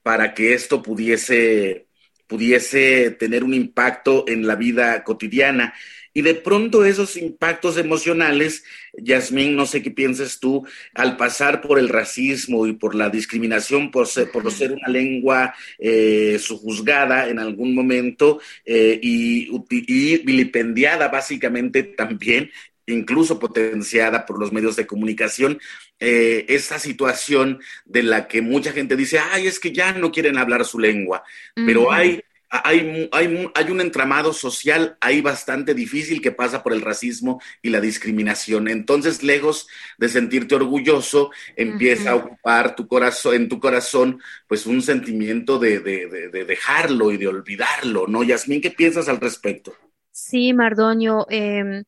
para 0.01 0.33
que 0.33 0.53
esto 0.53 0.81
pudiese 0.81 1.84
pudiese 2.27 3.11
tener 3.11 3.43
un 3.43 3.53
impacto 3.53 4.25
en 4.27 4.47
la 4.47 4.55
vida 4.55 5.03
cotidiana. 5.03 5.73
Y 6.17 6.21
de 6.21 6.33
pronto 6.33 6.85
esos 6.85 7.17
impactos 7.17 7.77
emocionales, 7.77 8.63
Yasmín, 8.93 9.57
no 9.57 9.65
sé 9.65 9.83
qué 9.83 9.91
piensas 9.91 10.39
tú, 10.39 10.65
al 10.93 11.17
pasar 11.17 11.59
por 11.59 11.77
el 11.77 11.89
racismo 11.89 12.67
y 12.67 12.73
por 12.73 12.95
la 12.95 13.09
discriminación 13.09 13.91
por 13.91 14.07
ser, 14.07 14.31
por 14.31 14.49
ser 14.49 14.71
una 14.71 14.87
lengua 14.87 15.53
eh, 15.77 16.37
sujuzgada 16.39 17.27
en 17.27 17.37
algún 17.37 17.75
momento 17.75 18.39
eh, 18.65 18.97
y, 19.03 19.49
y 19.69 20.17
vilipendiada 20.19 21.09
básicamente 21.09 21.83
también, 21.83 22.49
incluso 22.87 23.39
potenciada 23.39 24.25
por 24.25 24.39
los 24.39 24.51
medios 24.51 24.75
de 24.75 24.87
comunicación, 24.87 25.59
eh, 25.99 26.45
esa 26.49 26.79
situación 26.79 27.59
de 27.85 28.03
la 28.03 28.27
que 28.27 28.41
mucha 28.41 28.71
gente 28.71 28.95
dice, 28.95 29.19
ay, 29.19 29.47
es 29.47 29.59
que 29.59 29.71
ya 29.71 29.93
no 29.93 30.11
quieren 30.11 30.37
hablar 30.37 30.65
su 30.65 30.79
lengua, 30.79 31.23
uh 31.55 31.61
-huh. 31.61 31.65
pero 31.65 31.91
hay, 31.91 32.21
hay, 32.49 33.09
hay, 33.11 33.51
hay, 33.53 33.71
un 33.71 33.81
entramado 33.81 34.31
social 34.33 34.97
ahí 35.01 35.21
bastante 35.21 35.73
difícil 35.73 36.21
que 36.21 36.31
pasa 36.31 36.63
por 36.63 36.73
el 36.73 36.81
racismo 36.81 37.41
y 37.61 37.69
la 37.69 37.81
discriminación. 37.81 38.67
Entonces, 38.67 39.23
lejos 39.23 39.67
de 39.97 40.09
sentirte 40.09 40.55
orgulloso, 40.55 41.31
empieza 41.55 42.15
uh 42.15 42.19
-huh. 42.19 42.21
a 42.21 42.25
ocupar 42.25 42.75
tu 42.75 42.87
corazón, 42.87 43.35
en 43.35 43.49
tu 43.49 43.59
corazón, 43.59 44.21
pues 44.47 44.65
un 44.65 44.81
sentimiento 44.81 45.59
de, 45.59 45.79
de, 45.79 46.07
de, 46.07 46.29
de 46.29 46.45
dejarlo 46.45 47.11
y 47.11 47.17
de 47.17 47.27
olvidarlo, 47.27 48.07
¿no? 48.07 48.23
Yasmín, 48.23 48.61
¿qué 48.61 48.71
piensas 48.71 49.09
al 49.09 49.19
respecto? 49.19 49.73
Sí, 50.11 50.53
Mardoño, 50.53 51.25
eh, 51.29 51.83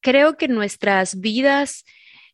creo 0.00 0.36
que 0.36 0.48
nuestras 0.48 1.20
vidas 1.20 1.84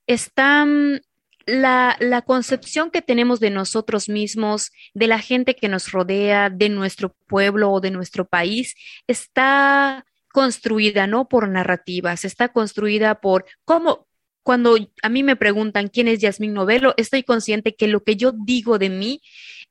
están 0.06 1.02
la, 1.46 1.96
la, 2.00 2.22
concepción 2.22 2.90
que 2.90 3.02
tenemos 3.02 3.38
de 3.38 3.50
nosotros 3.50 4.08
mismos, 4.08 4.72
de 4.94 5.06
la 5.06 5.20
gente 5.20 5.54
que 5.54 5.68
nos 5.68 5.92
rodea, 5.92 6.50
de 6.50 6.68
nuestro 6.68 7.14
pueblo 7.26 7.70
o 7.70 7.80
de 7.80 7.92
nuestro 7.92 8.26
país, 8.26 8.74
está 9.06 10.04
construida 10.32 11.06
no 11.06 11.28
por 11.28 11.48
narrativas, 11.48 12.24
está 12.24 12.48
construida 12.48 13.20
por 13.20 13.46
cómo, 13.64 14.06
cuando 14.42 14.76
a 15.02 15.08
mí 15.08 15.22
me 15.22 15.34
preguntan 15.34 15.88
quién 15.88 16.08
es 16.08 16.18
Yasmín 16.18 16.52
Novelo, 16.52 16.94
estoy 16.96 17.22
consciente 17.22 17.74
que 17.74 17.88
lo 17.88 18.02
que 18.02 18.16
yo 18.16 18.32
digo 18.32 18.78
de 18.78 18.90
mí 18.90 19.22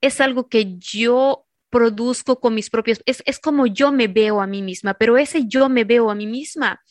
es 0.02 0.20
algo 0.22 0.50
que 0.50 0.78
yo 0.78 1.45
produzco 1.76 2.40
con 2.40 2.56
mis 2.56 2.70
propios, 2.70 3.02
es, 3.06 3.22
es 3.26 3.38
como 3.38 3.68
yo 3.68 3.92
me 3.92 4.08
veo 4.08 4.40
a 4.40 4.48
mí 4.48 4.62
misma, 4.62 4.94
pero 4.94 5.18
ese 5.18 5.46
yo 5.46 5.68
me 5.68 5.84
veo 5.84 6.10
a 6.10 6.16
mí 6.16 6.26
misma 6.26 6.82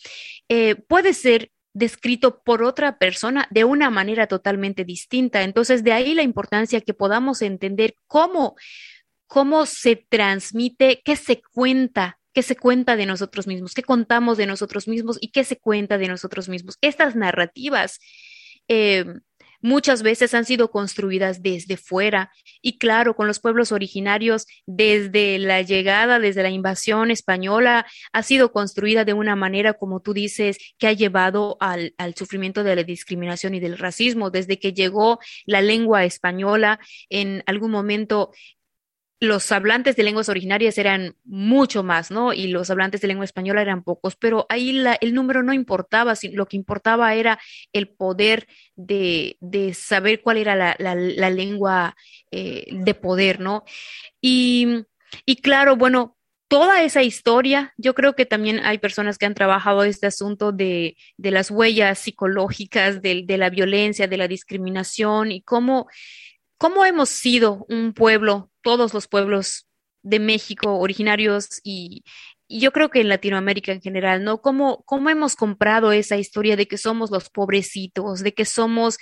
eh, 0.51 0.75
puede 0.75 1.15
ser 1.15 1.51
descrito 1.73 2.43
por 2.45 2.63
otra 2.63 2.99
persona 2.99 3.49
de 3.51 3.65
una 3.65 3.89
manera 3.89 4.27
totalmente 4.27 4.85
distinta. 4.85 5.43
Entonces, 5.43 5.85
de 5.85 5.93
ahí 5.93 6.13
la 6.13 6.23
importancia 6.23 6.83
que 6.83 6.93
podamos 6.93 7.41
entender 7.41 7.95
cómo, 8.07 8.57
cómo 9.27 9.65
se 9.65 9.97
transmite, 9.97 11.01
qué 11.03 11.17
se 11.17 11.41
cuenta, 11.41 12.19
qué 12.35 12.43
se 12.43 12.55
cuenta 12.55 12.95
de 12.95 13.07
nosotros 13.07 13.47
mismos, 13.47 13.73
qué 13.73 13.83
contamos 13.83 14.37
de 14.37 14.45
nosotros 14.45 14.87
mismos 14.87 15.17
y 15.19 15.31
qué 15.31 15.45
se 15.45 15.57
cuenta 15.57 15.97
de 15.97 16.09
nosotros 16.09 16.51
mismos. 16.51 16.77
Estas 16.83 17.17
narrativas 17.17 18.01
eh, 18.69 19.07
muchas 19.65 20.03
veces 20.03 20.35
han 20.35 20.45
sido 20.45 20.71
construidas 20.71 21.43
desde 21.43 21.79
fuera 21.79 22.31
y 22.61 22.77
claro, 22.77 23.17
con 23.17 23.27
los 23.27 23.41
pueblos 23.41 23.73
originarios, 23.73 24.47
desde 24.67 25.39
la 25.39 25.63
llegada, 25.63 26.19
desde 26.19 26.43
la 26.43 26.51
invasión 26.51 27.11
española, 27.11 27.87
ha 28.13 28.23
sido 28.23 28.53
construida 28.53 29.07
de 29.07 29.15
una 29.15 29.37
manera, 29.37 29.73
como 29.73 30.01
tú 30.01 30.13
dices, 30.13 30.59
que 30.77 30.87
ha 30.87 30.93
llevado 30.93 31.57
al, 31.61 31.95
sufrimiento 32.15 32.63
de 32.63 32.77
la 32.77 32.83
discriminación 32.83 33.55
y 33.55 33.61
del 33.61 33.79
racismo. 33.79 34.31
Desde 34.31 34.59
que 34.59 34.75
llegó 34.75 35.19
la 35.47 35.63
lengua 35.63 36.05
española, 36.05 36.79
en 37.09 37.43
algún 37.47 37.71
momento 37.71 38.33
los 39.21 39.53
hablantes 39.53 39.97
de 39.97 40.03
lenguas 40.03 40.29
originarias 40.29 40.77
eran 40.77 41.17
mucho 41.25 41.83
más, 41.83 42.11
¿no? 42.11 42.33
Y 42.33 42.49
los 42.49 42.69
hablantes 42.71 43.01
de 43.01 43.09
lengua 43.09 43.25
española 43.25 43.63
eran 43.63 43.83
pocos, 43.83 44.17
pero 44.17 44.47
ahí 44.49 44.73
la, 44.73 44.95
el 45.01 45.15
número 45.15 45.43
no 45.43 45.53
importaba, 45.53 46.15
lo 46.33 46.47
que 46.47 46.57
importaba 46.57 47.15
era 47.15 47.39
el 47.73 47.89
poder 47.89 48.47
de, 48.77 49.37
saber 49.75 50.21
cuál 50.21 50.39
era 50.39 50.55
la, 50.55 51.31
lengua 51.31 51.97
eh, 52.31 52.67
de 52.71 52.95
poder, 52.95 53.41
¿no? 53.41 53.65
Y, 54.21 54.85
claro, 55.43 55.77
bueno, 55.77 56.17
toda 56.49 56.83
esa 56.83 57.03
historia, 57.03 57.75
yo 57.77 57.95
creo 57.95 58.15
que 58.15 58.27
también 58.27 58.61
hay 58.65 58.79
personas 58.79 59.19
que 59.19 59.27
han 59.27 59.35
trabajado 59.35 59.85
este 59.85 60.07
asunto 60.07 60.51
de, 60.51 60.97
las 61.19 61.51
huellas 61.51 61.99
psicológicas, 61.99 63.03
de, 63.03 63.25
la 63.29 63.51
violencia, 63.51 64.07
de 64.07 64.17
la 64.17 64.29
discriminación 64.29 65.31
y 65.31 65.43
cómo, 65.43 65.89
cómo 66.65 66.87
hemos 66.87 67.11
sido 67.11 67.67
un 67.69 67.93
pueblo 67.93 68.51
todos 68.63 68.95
los 68.95 69.07
pueblos 69.07 69.67
de 70.03 70.19
México, 70.19 70.79
originarios 70.79 71.61
y, 71.63 72.05
yo 72.49 72.73
creo 72.73 72.89
que 72.89 73.01
en 73.03 73.09
Latinoamérica 73.11 73.73
en 73.73 73.83
general, 73.83 74.25
¿no? 74.25 74.41
¿Cómo, 74.41 74.83
¿Cómo 74.85 75.11
hemos 75.11 75.37
comprado 75.37 75.93
esa 75.93 76.17
historia 76.17 76.57
de 76.57 76.67
que 76.67 76.79
somos 76.79 77.11
los 77.11 77.29
pobrecitos, 77.29 78.23
de 78.23 78.33
que 78.33 78.47
somos 78.47 78.97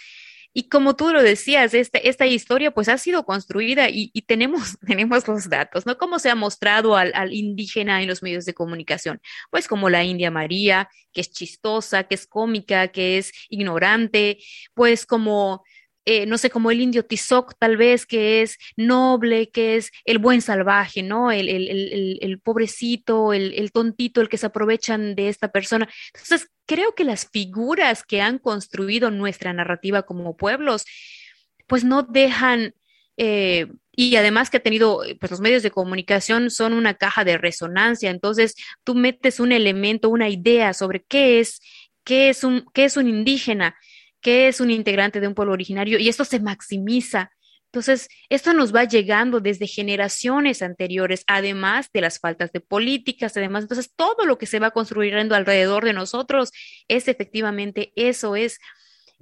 y 0.52 0.68
como 0.68 0.96
tú 0.96 1.12
lo 1.12 1.22
decías, 1.22 1.72
esta, 1.72 1.98
esta 1.98 2.26
historia 2.26 2.72
pues 2.72 2.88
ha 2.88 2.98
sido 2.98 3.24
construida 3.24 3.88
y, 3.88 4.10
tenemos, 4.22 4.76
tenemos 4.86 5.26
los 5.28 5.48
datos, 5.48 5.86
¿no? 5.86 5.96
¿Cómo 5.98 6.18
se 6.18 6.30
ha 6.30 6.34
mostrado 6.34 6.96
al, 6.96 7.12
al, 7.14 7.32
indígena 7.32 8.02
en 8.02 8.08
los 8.08 8.22
medios 8.22 8.44
de 8.44 8.54
comunicación? 8.54 9.20
Pues 9.50 9.68
como 9.68 9.88
la 9.88 10.02
India 10.02 10.30
María, 10.30 10.88
que 11.12 11.20
es 11.20 11.30
chistosa, 11.30 12.04
que 12.04 12.16
es 12.16 12.26
cómica, 12.26 12.88
que 12.88 13.18
es 13.18 13.32
ignorante, 13.48 14.38
pues 14.74 15.06
como 15.06 15.62
eh, 16.04 16.26
no 16.26 16.36
sé, 16.36 16.50
como 16.50 16.70
el 16.70 16.80
indio 16.80 17.04
Tizoc, 17.04 17.54
tal 17.58 17.76
vez, 17.76 18.06
que 18.06 18.42
es 18.42 18.58
noble, 18.76 19.50
que 19.50 19.76
es 19.76 19.90
el 20.04 20.18
buen 20.18 20.42
salvaje, 20.42 21.02
¿no? 21.02 21.30
El, 21.30 21.48
el, 21.48 21.68
el, 21.68 22.18
el 22.20 22.40
pobrecito, 22.40 23.32
el, 23.32 23.70
tontito, 23.72 24.20
el 24.20 24.28
que 24.28 24.38
se 24.38 24.46
aprovechan 24.46 25.14
de 25.14 25.28
esta 25.28 25.48
persona. 25.52 25.88
Entonces, 26.12 26.48
creo 26.66 26.94
que 26.94 27.04
las 27.04 27.28
figuras 27.30 28.02
que 28.02 28.20
han 28.20 28.38
construido 28.38 29.10
nuestra 29.12 29.52
narrativa 29.52 30.02
como 30.02 30.36
pueblos, 30.36 30.84
pues 31.68 31.84
no 31.84 32.02
dejan, 32.02 32.74
eh, 33.16 33.68
y 33.94 34.16
además 34.16 34.50
que 34.50 34.56
ha 34.56 34.62
tenido, 34.62 35.02
pues 35.20 35.30
los 35.30 35.40
medios 35.40 35.62
de 35.62 35.70
comunicación 35.70 36.50
son 36.50 36.72
una 36.72 36.94
caja 36.94 37.24
de 37.24 37.38
resonancia, 37.38 38.10
entonces 38.10 38.56
tú 38.82 38.96
metes 38.96 39.38
un 39.38 39.52
elemento, 39.52 40.08
una 40.08 40.28
idea 40.28 40.74
sobre 40.74 41.04
qué 41.04 41.38
es, 41.38 41.60
qué 42.02 42.28
es 42.28 42.42
un, 42.42 42.64
qué 42.74 42.86
es 42.86 42.96
un 42.96 43.08
indígena 43.08 43.76
qué 44.22 44.48
es 44.48 44.60
un 44.60 44.70
integrante 44.70 45.20
de 45.20 45.28
un 45.28 45.34
pueblo 45.34 45.52
originario 45.52 45.98
y 45.98 46.08
esto 46.08 46.24
se 46.24 46.40
maximiza. 46.40 47.30
Entonces, 47.66 48.08
esto 48.28 48.52
nos 48.52 48.74
va 48.74 48.84
llegando 48.84 49.40
desde 49.40 49.66
generaciones 49.66 50.60
anteriores, 50.60 51.24
además 51.26 51.88
de 51.92 52.02
las 52.02 52.18
faltas 52.18 52.52
de 52.52 52.60
políticas, 52.60 53.36
además, 53.36 53.62
entonces 53.62 53.92
todo 53.96 54.26
lo 54.26 54.36
que 54.36 54.46
se 54.46 54.58
va 54.58 54.72
construyendo 54.72 55.34
alrededor 55.34 55.84
de 55.84 55.94
nosotros 55.94 56.50
es 56.88 57.08
efectivamente 57.08 57.92
eso, 57.96 58.36
es 58.36 58.58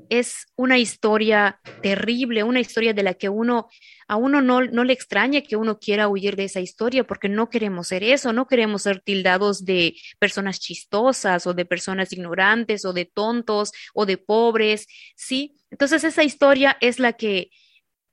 es 0.09 0.47
una 0.57 0.79
historia 0.79 1.61
terrible, 1.83 2.43
una 2.43 2.61
historia 2.61 2.95
de 2.95 3.03
la 3.03 3.15
que 3.15 3.29
uno, 3.29 3.69
a 4.11 4.17
uno 4.17 4.43
no, 4.43 4.63
no, 4.63 4.83
le 4.83 4.93
extraña 4.93 5.41
que 5.41 5.55
uno 5.55 5.79
quiera 5.79 6.09
huir 6.09 6.35
de 6.35 6.43
esa 6.43 6.59
historia 6.59 7.07
porque 7.07 7.29
no 7.29 7.49
queremos 7.49 7.87
ser 7.87 8.03
eso, 8.03 8.33
no 8.33 8.49
queremos 8.49 8.83
ser 8.83 8.99
tildados 8.99 9.65
de 9.65 9.95
personas 10.19 10.59
chistosas 10.59 11.47
o 11.47 11.55
de 11.55 11.65
personas 11.65 12.13
ignorantes 12.13 12.85
o 12.85 12.93
de 12.93 13.05
tontos 13.05 13.71
o 13.95 14.07
de 14.07 14.19
pobres, 14.19 14.89
¿sí? 15.15 15.55
Entonces 15.71 16.03
esa 16.03 16.25
historia 16.25 16.77
es 16.81 16.99
la 16.99 17.13
que, 17.13 17.51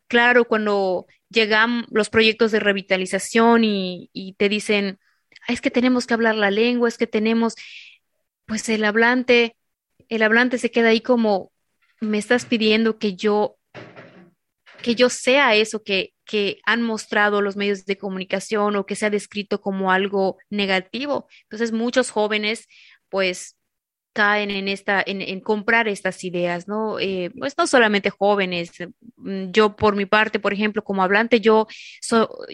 claro, 0.06 0.46
cuando 0.46 1.08
llegan 1.30 1.88
los 1.90 2.10
proyectos 2.12 2.52
de 2.52 2.60
revitalización 2.60 3.64
y, 3.64 4.12
y 4.14 4.34
te 4.34 4.50
dicen, 4.50 5.00
es 5.48 5.62
que 5.62 5.72
tenemos 5.72 6.06
que 6.06 6.14
hablar 6.14 6.36
la 6.36 6.52
lengua, 6.52 6.90
es 6.90 7.00
que 7.00 7.08
tenemos, 7.08 7.56
pues 8.46 8.70
el 8.70 8.84
hablante, 8.84 9.56
el 10.10 10.22
hablante 10.22 10.60
se 10.60 10.70
queda 10.70 10.90
ahí 10.90 11.02
como 11.02 11.52
me 12.00 12.20
estás 12.20 12.46
pidiendo 12.46 13.00
que 13.00 13.16
yo, 13.16 13.57
que 14.82 14.96
yo 14.96 15.10
sea 15.10 15.56
eso 15.56 15.84
que, 15.84 16.14
que 16.26 16.60
han 16.66 16.82
mostrado 16.84 17.42
los 17.42 17.56
medios 17.56 17.86
de 17.86 17.98
comunicación 17.98 18.76
o 18.76 18.86
que 18.86 18.96
se 18.96 19.06
ha 19.06 19.10
descrito 19.10 19.62
como 19.62 19.92
algo 19.92 20.38
negativo. 20.50 21.28
Entonces, 21.44 21.72
muchos 21.72 22.12
jóvenes, 22.12 22.68
pues, 23.10 23.58
caen 24.18 24.50
en 24.50 24.68
esta, 24.68 25.04
en, 25.06 25.40
comprar 25.42 25.88
estas 25.88 26.24
ideas, 26.24 26.68
¿no? 26.68 26.98
Eh, 27.00 27.30
pues 27.38 27.54
no 27.56 27.68
solamente 27.68 28.10
jóvenes. 28.10 28.72
Mm, 29.18 29.52
yo, 29.52 29.76
por 29.76 29.96
mi 29.96 30.08
parte, 30.08 30.40
por 30.40 30.54
ejemplo, 30.54 30.84
como 30.84 31.04
hablante, 31.04 31.40
yo, 31.40 31.68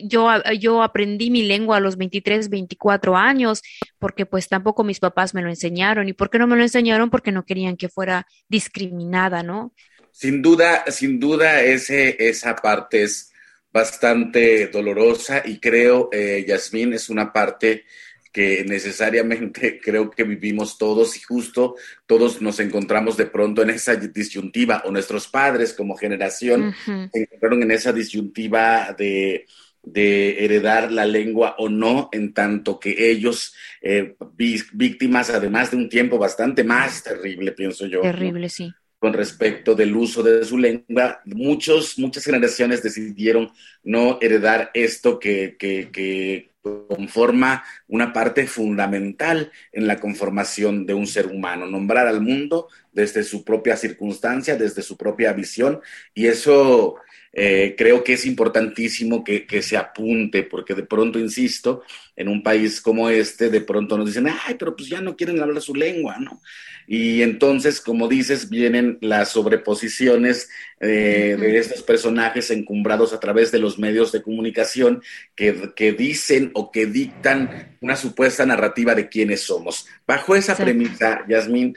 yo, 0.03 0.27
yo 0.59 0.83
aprendí 0.83 1.31
mi 1.31 1.43
lengua 1.43 1.77
a 1.77 1.79
los 1.79 1.95
23, 1.95 2.49
24 2.49 3.15
años, 3.15 3.61
porque 3.97 4.25
pues 4.25 4.49
tampoco 4.49 4.83
mis 4.83 4.99
papás 4.99 5.33
me 5.33 5.41
lo 5.41 5.47
enseñaron. 5.47 6.09
¿Y 6.09 6.13
por 6.13 6.29
qué 6.29 6.37
no 6.37 6.47
me 6.47 6.57
lo 6.57 6.63
enseñaron? 6.63 7.09
Porque 7.09 7.31
no 7.31 7.45
querían 7.45 7.77
que 7.77 7.87
fuera 7.87 8.27
discriminada, 8.49 9.41
¿no? 9.41 9.73
Sin 10.13 10.43
duda, 10.43 10.85
sin 10.91 11.19
duda, 11.19 11.63
ese, 11.63 12.15
esa 12.19 12.55
parte 12.55 13.01
es 13.01 13.31
bastante 13.71 14.67
dolorosa 14.67 15.41
y 15.43 15.59
creo, 15.59 16.09
eh, 16.13 16.45
Yasmín, 16.47 16.93
es 16.93 17.09
una 17.09 17.33
parte 17.33 17.85
que 18.31 18.63
necesariamente 18.63 19.79
creo 19.83 20.11
que 20.11 20.23
vivimos 20.23 20.77
todos 20.77 21.17
y 21.17 21.21
justo 21.21 21.75
todos 22.05 22.43
nos 22.43 22.59
encontramos 22.59 23.17
de 23.17 23.25
pronto 23.25 23.63
en 23.63 23.71
esa 23.71 23.95
disyuntiva 23.95 24.83
o 24.85 24.91
nuestros 24.91 25.27
padres 25.27 25.73
como 25.73 25.97
generación 25.97 26.75
se 26.85 27.19
encontraron 27.19 27.63
en 27.63 27.71
esa 27.71 27.91
disyuntiva 27.91 28.95
de, 28.95 29.47
de 29.81 30.45
heredar 30.45 30.91
la 30.91 31.05
lengua 31.05 31.55
o 31.57 31.69
no, 31.69 32.09
en 32.11 32.35
tanto 32.35 32.79
que 32.79 33.09
ellos, 33.09 33.55
eh, 33.81 34.15
víctimas 34.35 35.31
además 35.31 35.71
de 35.71 35.77
un 35.77 35.89
tiempo 35.89 36.19
bastante 36.19 36.63
más 36.63 37.01
terrible, 37.01 37.51
pienso 37.53 37.87
yo. 37.87 38.01
Terrible, 38.01 38.47
sí. 38.49 38.71
Con 39.03 39.11
respecto 39.11 39.75
del 39.75 39.93
uso 39.97 40.23
de 40.23 40.45
su 40.45 40.57
lengua, 40.57 41.19
muchos, 41.25 41.99
muchas 41.99 42.23
generaciones 42.23 42.81
decidieron 42.81 43.51
no 43.83 44.17
heredar 44.21 44.71
esto 44.73 45.19
que, 45.19 45.57
que, 45.59 45.91
que 45.91 46.53
conforma 46.87 47.65
una 47.89 48.13
parte 48.13 48.47
fundamental 48.47 49.51
en 49.73 49.87
la 49.87 49.99
conformación 49.99 50.85
de 50.85 50.93
un 50.93 51.05
ser 51.05 51.27
humano, 51.27 51.65
nombrar 51.65 52.07
al 52.07 52.21
mundo 52.21 52.69
desde 52.93 53.25
su 53.25 53.43
propia 53.43 53.75
circunstancia, 53.75 54.55
desde 54.55 54.81
su 54.81 54.95
propia 54.95 55.33
visión, 55.33 55.81
y 56.13 56.27
eso 56.27 56.95
eh, 57.35 57.73
creo 57.75 58.03
que 58.03 58.13
es 58.13 58.27
importantísimo 58.27 59.23
que, 59.23 59.47
que, 59.47 59.63
se 59.63 59.75
apunte, 59.75 60.43
porque 60.43 60.75
de 60.75 60.83
pronto, 60.83 61.17
insisto, 61.17 61.81
en 62.15 62.27
un 62.27 62.43
país 62.43 62.79
como 62.79 63.09
este, 63.09 63.49
de 63.49 63.61
pronto 63.61 63.97
nos 63.97 64.05
dicen, 64.05 64.27
ay, 64.27 64.55
pero 64.59 64.75
pues 64.75 64.87
ya 64.87 65.01
no 65.01 65.15
quieren 65.15 65.41
hablar 65.41 65.59
su 65.61 65.73
lengua, 65.73 66.19
¿no? 66.19 66.41
Y 66.85 67.23
entonces, 67.23 67.81
como 67.81 68.07
dices, 68.07 68.49
vienen 68.49 68.99
las 69.01 69.29
sobreposiciones 69.29 70.49
eh, 70.79 71.35
de 71.39 71.57
estos 71.57 71.81
personajes 71.81 72.51
encumbrados 72.51 73.13
a 73.13 73.19
través 73.19 73.51
de 73.51 73.59
los 73.59 73.79
medios 73.79 74.11
de 74.11 74.21
comunicación 74.21 75.01
que, 75.35 75.71
que, 75.75 75.93
dicen 75.93 76.51
o 76.53 76.71
que 76.71 76.85
dictan 76.85 77.77
una 77.81 77.95
supuesta 77.95 78.45
narrativa 78.45 78.93
de 78.93 79.09
quiénes 79.09 79.41
somos. 79.41 79.87
Bajo 80.05 80.35
esa 80.35 80.55
premisa, 80.55 81.25
Yasmín, 81.27 81.75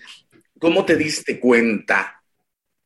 ¿cómo 0.59 0.85
te 0.85 0.97
diste 0.97 1.41
cuenta 1.41 2.16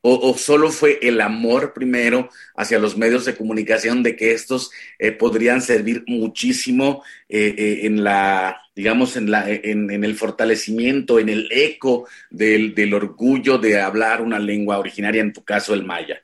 o, 0.01 0.35
solo 0.37 0.71
fue 0.71 0.99
el 1.01 1.21
amor 1.21 1.73
primero 1.73 2.29
hacia 2.55 2.79
los 2.79 2.97
medios 2.97 3.25
de 3.25 3.35
comunicación 3.35 4.01
de 4.01 4.15
que 4.15 4.31
estos 4.31 4.71
eh, 4.97 5.11
podrían 5.11 5.61
servir 5.61 6.03
muchísimo 6.07 7.03
eh, 7.29 7.53
eh, 7.57 7.79
en 7.83 8.03
la, 8.03 8.59
digamos, 8.75 9.15
en, 9.15 9.29
la, 9.29 9.47
en, 9.47 10.03
el 10.03 10.15
fortalecimiento, 10.15 11.19
en 11.19 11.29
el 11.29 11.47
eco 11.51 12.07
del, 12.31 12.73
del, 12.73 12.95
orgullo 12.95 13.59
de 13.59 13.79
hablar 13.79 14.21
una 14.21 14.39
lengua 14.39 14.79
originaria, 14.79 15.21
en 15.21 15.33
tu 15.33 15.43
caso 15.43 15.73
el 15.73 15.85
maya? 15.85 16.21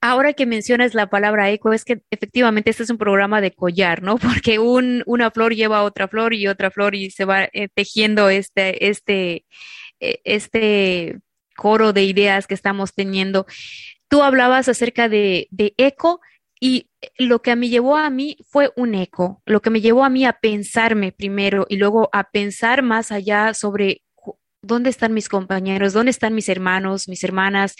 ahora 0.00 0.32
que 0.32 0.46
mencionas 0.46 0.94
la 0.94 1.10
palabra 1.10 1.50
eco, 1.50 1.74
es 1.74 1.84
que 1.84 2.00
efectivamente 2.10 2.70
este 2.70 2.84
es 2.84 2.88
un 2.88 2.96
programa 2.96 3.42
de 3.42 3.50
collar, 3.50 4.02
¿no? 4.02 4.16
Porque 4.16 4.58
un, 4.58 5.02
una 5.04 5.30
flor 5.30 5.54
lleva 5.54 5.82
otra 5.82 6.08
flor 6.08 6.32
y 6.32 6.46
otra 6.46 6.70
flor 6.70 6.94
y 6.94 7.10
se 7.10 7.26
va 7.26 7.50
tejiendo 7.74 8.30
este, 8.30 8.88
este, 8.88 9.44
este 10.00 11.20
coro 11.56 11.92
de 11.92 12.04
ideas 12.04 12.46
que 12.46 12.54
estamos 12.54 12.94
teniendo. 12.94 13.46
Tú 14.08 14.22
hablabas 14.22 14.68
acerca 14.68 15.08
de, 15.08 15.48
eco 15.76 16.20
y 16.60 16.90
lo 17.18 17.42
que 17.42 17.56
me 17.56 17.68
llevó 17.68 17.96
a 17.96 18.08
mí 18.10 18.36
fue 18.48 18.72
un 18.76 18.94
eco, 18.94 19.42
lo 19.44 19.60
que 19.60 19.70
me 19.70 19.80
llevó 19.80 20.04
a 20.04 20.10
mí 20.10 20.24
a 20.24 20.34
pensarme 20.34 21.12
primero 21.12 21.66
y 21.68 21.76
luego 21.76 22.08
a 22.12 22.30
pensar 22.30 22.82
más 22.82 23.12
allá 23.12 23.52
sobre 23.52 24.02
dónde 24.62 24.90
están 24.90 25.12
mis 25.12 25.28
compañeros, 25.28 25.92
dónde 25.92 26.10
están 26.10 26.34
mis 26.34 26.48
hermanos, 26.48 27.08
mis 27.08 27.24
hermanas 27.24 27.74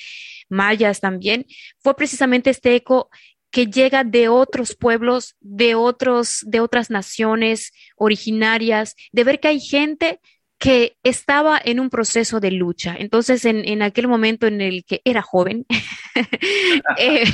mayas 0.48 1.00
también, 1.00 1.46
fue 1.78 1.96
precisamente 1.96 2.50
este 2.50 2.74
eco 2.76 3.08
que 3.50 3.66
llega 3.66 4.04
de 4.04 4.28
otros 4.28 4.76
pueblos, 4.76 5.36
de 5.40 5.74
otros, 5.74 6.40
de 6.46 6.60
otras 6.60 6.90
naciones 6.90 7.72
originarias, 7.96 8.94
de 9.12 9.24
ver 9.24 9.40
que 9.40 9.48
hay 9.48 9.60
gente 9.60 10.20
que 10.58 10.96
estaba 11.02 11.60
en 11.62 11.80
un 11.80 11.90
proceso 11.90 12.40
de 12.40 12.50
lucha. 12.50 12.96
Entonces, 12.98 13.44
en, 13.44 13.82
aquel 13.82 14.08
momento 14.08 14.46
en 14.46 14.60
el 14.62 14.84
que 14.84 15.02
era 15.04 15.20
joven, 15.20 15.66
eh, 16.98 17.24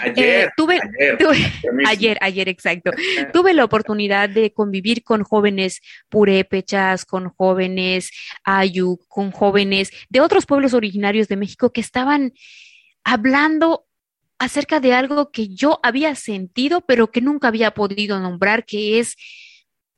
ayer, 0.00 0.46
eh, 0.46 0.50
tuve, 0.56 0.80
ayer, 1.86 2.18
ayer, 2.22 2.48
exacto, 2.48 2.90
tuve 3.32 3.52
la 3.52 3.64
oportunidad 3.64 4.30
de 4.30 4.52
convivir 4.52 5.02
con 5.02 5.24
jóvenes 5.24 5.82
purépechas, 6.08 7.04
con 7.04 7.28
jóvenes 7.28 8.10
ayu, 8.44 8.98
con 9.08 9.30
jóvenes 9.30 9.90
de 10.08 10.20
otros 10.20 10.46
pueblos 10.46 10.72
originarios 10.72 11.28
de 11.28 11.36
México 11.36 11.70
que 11.70 11.82
estaban 11.82 12.32
hablando 13.04 13.84
acerca 14.38 14.80
de 14.80 14.94
algo 14.94 15.30
que 15.30 15.48
yo 15.48 15.80
había 15.82 16.14
sentido, 16.14 16.80
pero 16.80 17.10
que 17.10 17.20
nunca 17.20 17.48
había 17.48 17.72
podido 17.72 18.18
nombrar, 18.20 18.64
que 18.64 18.98
es 18.98 19.16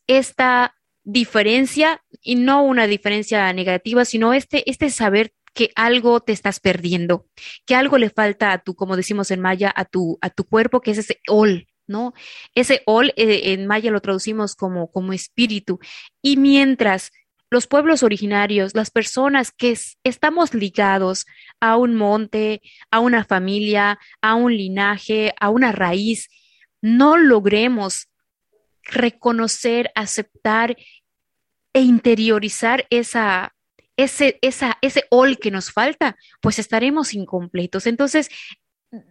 esta 0.06 0.74
diferencia 1.04 2.02
y 2.22 2.34
no 2.34 2.64
una 2.64 2.86
diferencia 2.86 3.52
negativa, 3.52 4.04
sino 4.04 4.34
este, 4.34 4.68
este 4.68 4.90
saber 4.90 5.32
que 5.52 5.70
algo 5.76 6.20
te 6.20 6.32
estás 6.32 6.58
perdiendo, 6.58 7.26
que 7.64 7.76
algo 7.76 7.96
le 7.96 8.10
falta 8.10 8.52
a 8.52 8.58
tu, 8.58 8.74
como 8.74 8.96
decimos 8.96 9.30
en 9.30 9.40
maya, 9.40 9.72
a 9.74 9.84
tu, 9.84 10.18
a 10.20 10.30
tu 10.30 10.44
cuerpo, 10.44 10.80
que 10.80 10.90
es 10.90 10.98
ese 10.98 11.20
ol, 11.28 11.68
¿no? 11.86 12.12
Ese 12.54 12.82
ol 12.86 13.12
eh, 13.16 13.52
en 13.52 13.66
maya 13.66 13.90
lo 13.90 14.00
traducimos 14.00 14.56
como, 14.56 14.90
como 14.90 15.12
espíritu. 15.12 15.78
Y 16.20 16.36
mientras 16.36 17.12
los 17.50 17.68
pueblos 17.68 18.02
originarios, 18.02 18.74
las 18.74 18.90
personas 18.90 19.52
que 19.52 19.78
estamos 20.02 20.54
ligados 20.54 21.24
a 21.60 21.76
un 21.76 21.94
monte, 21.94 22.62
a 22.90 22.98
una 22.98 23.24
familia, 23.24 24.00
a 24.20 24.34
un 24.34 24.56
linaje, 24.56 25.34
a 25.38 25.50
una 25.50 25.70
raíz, 25.70 26.30
no 26.82 27.16
logremos 27.16 28.08
reconocer, 28.84 29.90
aceptar 29.94 30.76
e 31.72 31.80
interiorizar 31.80 32.86
esa, 32.90 33.54
ese, 33.96 34.38
esa, 34.42 34.78
ese 34.80 35.04
ol 35.10 35.38
que 35.38 35.50
nos 35.50 35.72
falta, 35.72 36.16
pues 36.40 36.58
estaremos 36.58 37.14
incompletos. 37.14 37.86
Entonces, 37.86 38.28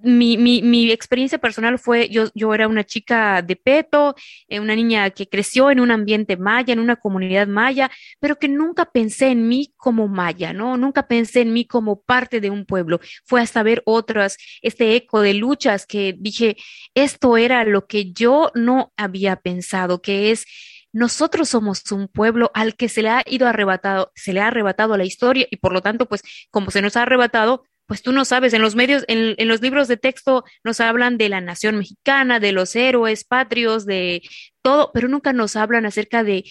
mi, 0.02 0.38
mi, 0.38 0.92
experiencia 0.92 1.38
personal 1.38 1.80
fue, 1.80 2.10
yo, 2.10 2.26
yo 2.34 2.54
era 2.54 2.68
una 2.68 2.84
chica 2.84 3.42
de 3.42 3.56
peto, 3.56 4.16
eh, 4.48 4.60
una 4.60 4.76
niña 4.76 5.10
que 5.10 5.28
creció 5.28 5.72
en 5.72 5.80
un 5.80 5.92
ambiente 5.92 6.38
maya, 6.38 6.74
en 6.74 6.80
una 6.80 6.96
comunidad 6.96 7.48
maya, 7.48 7.92
pero 8.20 8.38
que 8.38 8.48
nunca 8.48 8.86
pensé 8.86 9.28
en 9.28 9.48
mí 9.48 9.74
como 9.78 10.08
maya, 10.08 10.54
¿no? 10.54 10.78
Nunca 10.78 11.08
pensé 11.08 11.42
en 11.42 11.54
mí 11.54 11.66
como 11.66 12.02
parte 12.02 12.40
de 12.42 12.50
un 12.50 12.66
pueblo. 12.66 13.00
Fue 13.26 13.42
hasta 13.42 13.64
ver 13.64 13.82
otras, 13.86 14.38
este 14.62 14.96
eco 14.96 15.22
de 15.22 15.34
luchas 15.34 15.86
que 15.86 16.16
dije, 16.18 16.58
esto 16.94 17.38
era 17.38 17.64
lo 17.66 17.88
que 17.88 18.12
yo 18.12 18.52
no 18.56 18.94
había 18.98 19.38
pensado, 19.38 20.02
que 20.02 20.32
es 20.32 20.46
nosotros 20.94 21.50
somos 21.50 21.92
un 21.92 22.08
pueblo 22.08 22.52
al 22.54 22.76
que 22.76 22.88
se 22.88 23.02
le 23.02 23.10
ha 23.10 23.24
ido 23.26 23.48
arrebatado, 23.48 24.12
se 24.16 24.32
le 24.32 24.42
ha 24.42 24.48
arrebatado 24.48 24.96
la 24.96 25.06
historia 25.06 25.48
y 25.50 25.58
por 25.58 25.74
lo 25.74 25.82
tanto, 25.82 26.08
pues 26.08 26.22
como 26.52 26.70
se 26.70 26.84
nos 26.84 26.96
ha 26.96 27.02
arrebatado, 27.02 27.64
pues 27.86 28.02
tú 28.02 28.12
no 28.12 28.26
sabes, 28.26 28.54
en 28.54 28.62
los 28.62 28.76
medios, 28.76 29.04
en, 29.08 29.36
en, 29.38 29.48
los 29.48 29.62
libros 29.62 29.88
de 29.88 29.98
texto 29.98 30.44
nos 30.64 30.80
hablan 30.80 31.18
de 31.18 31.30
la 31.30 31.42
nación 31.42 31.78
mexicana, 31.78 32.40
de 32.40 32.52
los 32.52 32.76
héroes 32.76 33.24
patrios, 33.24 33.86
de 33.86 34.22
todo, 34.62 34.92
pero 34.94 35.08
nunca 35.08 35.34
nos 35.34 35.56
hablan 35.56 35.86
acerca 35.86 36.24
de 36.24 36.46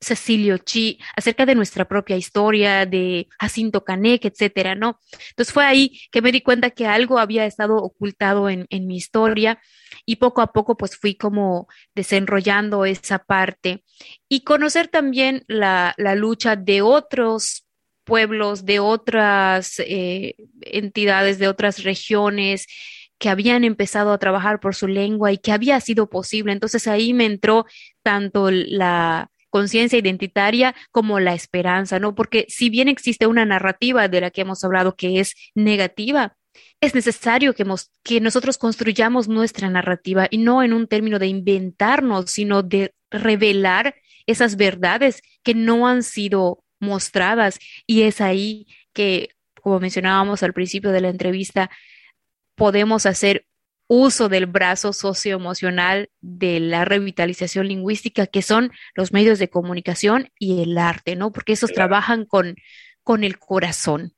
Cecilio 0.00 0.58
Chi, 0.58 0.98
acerca 1.16 1.46
de 1.46 1.54
nuestra 1.54 1.86
propia 1.86 2.16
historia, 2.16 2.86
de 2.86 3.28
Jacinto 3.40 3.84
Canek, 3.84 4.26
etcétera, 4.26 4.74
¿no? 4.74 5.00
Entonces 5.30 5.52
fue 5.52 5.64
ahí 5.64 6.00
que 6.10 6.22
me 6.22 6.32
di 6.32 6.42
cuenta 6.42 6.70
que 6.70 6.86
algo 6.86 7.18
había 7.18 7.46
estado 7.46 7.76
ocultado 7.76 8.48
en, 8.48 8.66
en 8.70 8.86
mi 8.86 8.96
historia 8.96 9.60
y 10.04 10.16
poco 10.16 10.42
a 10.42 10.52
poco 10.52 10.76
pues 10.76 10.96
fui 10.96 11.16
como 11.16 11.66
desenrollando 11.94 12.84
esa 12.84 13.18
parte 13.18 13.84
y 14.28 14.44
conocer 14.44 14.88
también 14.88 15.44
la, 15.48 15.94
la 15.96 16.14
lucha 16.14 16.56
de 16.56 16.82
otros 16.82 17.65
pueblos, 18.06 18.64
de 18.64 18.80
otras 18.80 19.78
eh, 19.80 20.36
entidades, 20.62 21.38
de 21.38 21.48
otras 21.48 21.82
regiones 21.82 22.66
que 23.18 23.28
habían 23.28 23.64
empezado 23.64 24.12
a 24.12 24.18
trabajar 24.18 24.60
por 24.60 24.74
su 24.74 24.88
lengua 24.88 25.32
y 25.32 25.38
que 25.38 25.52
había 25.52 25.80
sido 25.80 26.08
posible. 26.08 26.52
Entonces 26.52 26.86
ahí 26.86 27.12
me 27.12 27.26
entró 27.26 27.66
tanto 28.02 28.50
la 28.50 29.30
conciencia 29.50 29.98
identitaria 29.98 30.74
como 30.92 31.18
la 31.18 31.34
esperanza, 31.34 31.98
¿no? 31.98 32.14
Porque 32.14 32.46
si 32.48 32.70
bien 32.70 32.88
existe 32.88 33.26
una 33.26 33.44
narrativa 33.44 34.08
de 34.08 34.20
la 34.20 34.30
que 34.30 34.42
hemos 34.42 34.62
hablado 34.64 34.96
que 34.96 35.20
es 35.20 35.34
negativa, 35.54 36.36
es 36.80 36.94
necesario 36.94 37.54
que, 37.54 37.64
que 38.02 38.20
nosotros 38.20 38.58
construyamos 38.58 39.28
nuestra 39.28 39.70
narrativa 39.70 40.28
y 40.30 40.38
no 40.38 40.62
en 40.62 40.72
un 40.72 40.86
término 40.86 41.18
de 41.18 41.26
inventarnos, 41.26 42.30
sino 42.30 42.62
de 42.62 42.94
revelar 43.10 43.94
esas 44.26 44.56
verdades 44.56 45.22
que 45.42 45.54
no 45.54 45.86
han 45.86 46.02
sido 46.02 46.64
mostradas 46.80 47.58
y 47.86 48.02
es 48.02 48.20
ahí 48.20 48.66
que, 48.92 49.30
como 49.62 49.80
mencionábamos 49.80 50.42
al 50.42 50.52
principio 50.52 50.90
de 50.92 51.00
la 51.00 51.08
entrevista, 51.08 51.70
podemos 52.54 53.06
hacer 53.06 53.46
uso 53.88 54.28
del 54.28 54.46
brazo 54.46 54.92
socioemocional 54.92 56.10
de 56.20 56.60
la 56.60 56.84
revitalización 56.84 57.68
lingüística, 57.68 58.26
que 58.26 58.42
son 58.42 58.72
los 58.94 59.12
medios 59.12 59.38
de 59.38 59.48
comunicación 59.48 60.30
y 60.38 60.62
el 60.62 60.76
arte, 60.78 61.14
¿no? 61.14 61.32
Porque 61.32 61.52
esos 61.52 61.72
trabajan 61.72 62.24
con, 62.24 62.56
con 63.02 63.22
el 63.22 63.38
corazón. 63.38 64.12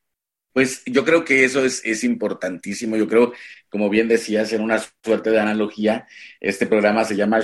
Pues 0.53 0.81
yo 0.85 1.05
creo 1.05 1.23
que 1.23 1.43
eso 1.43 1.63
es, 1.63 1.85
es, 1.85 2.03
importantísimo. 2.03 2.97
Yo 2.97 3.07
creo, 3.07 3.33
como 3.69 3.89
bien 3.89 4.07
decías, 4.07 4.51
en 4.51 4.61
una 4.61 4.83
suerte 5.03 5.29
de 5.29 5.39
analogía, 5.39 6.07
este 6.39 6.65
programa 6.65 7.03
se 7.03 7.15
llama 7.15 7.39